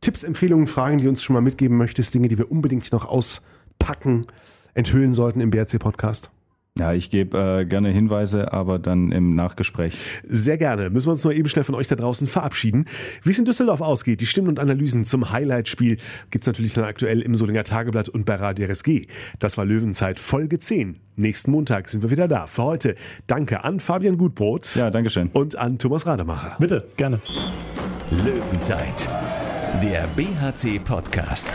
Tipps, 0.00 0.22
Empfehlungen, 0.22 0.68
Fragen, 0.68 0.98
die 0.98 1.04
du 1.04 1.10
uns 1.10 1.24
schon 1.24 1.34
mal 1.34 1.40
mitgeben 1.40 1.76
möchtest, 1.76 2.14
Dinge, 2.14 2.28
die 2.28 2.38
wir 2.38 2.52
unbedingt 2.52 2.92
noch 2.92 3.04
auspacken, 3.04 4.26
enthüllen 4.74 5.12
sollten 5.12 5.40
im 5.40 5.50
BRC-Podcast? 5.50 6.30
Ja, 6.76 6.92
ich 6.92 7.08
gebe 7.08 7.38
äh, 7.38 7.64
gerne 7.64 7.90
Hinweise, 7.90 8.52
aber 8.52 8.80
dann 8.80 9.12
im 9.12 9.36
Nachgespräch. 9.36 9.96
Sehr 10.28 10.58
gerne. 10.58 10.90
Müssen 10.90 11.06
wir 11.06 11.12
uns 11.12 11.22
nur 11.22 11.32
eben 11.32 11.48
schnell 11.48 11.64
von 11.64 11.76
euch 11.76 11.86
da 11.86 11.94
draußen 11.94 12.26
verabschieden. 12.26 12.86
Wie 13.22 13.30
es 13.30 13.38
in 13.38 13.44
Düsseldorf 13.44 13.80
ausgeht, 13.80 14.20
die 14.20 14.26
Stimmen 14.26 14.48
und 14.48 14.58
Analysen 14.58 15.04
zum 15.04 15.30
Highlight-Spiel 15.30 15.98
gibt's 16.32 16.48
natürlich 16.48 16.74
dann 16.74 16.82
aktuell 16.82 17.22
im 17.22 17.36
Solinger 17.36 17.62
Tageblatt 17.62 18.08
und 18.08 18.24
bei 18.24 18.34
Radio 18.34 18.66
RSG. 18.66 19.06
Das 19.38 19.56
war 19.56 19.64
Löwenzeit 19.64 20.18
Folge 20.18 20.58
10. 20.58 20.98
Nächsten 21.14 21.52
Montag 21.52 21.88
sind 21.88 22.02
wir 22.02 22.10
wieder 22.10 22.26
da. 22.26 22.48
Für 22.48 22.64
heute 22.64 22.96
danke 23.28 23.62
an 23.62 23.78
Fabian 23.78 24.18
Gutbrot. 24.18 24.74
Ja, 24.74 24.90
danke 24.90 25.10
schön. 25.10 25.30
Und 25.32 25.54
an 25.54 25.78
Thomas 25.78 26.06
Rademacher. 26.06 26.56
Bitte, 26.58 26.88
gerne. 26.96 27.20
Löwenzeit, 28.10 29.08
der 29.80 30.08
BHC-Podcast. 30.16 31.54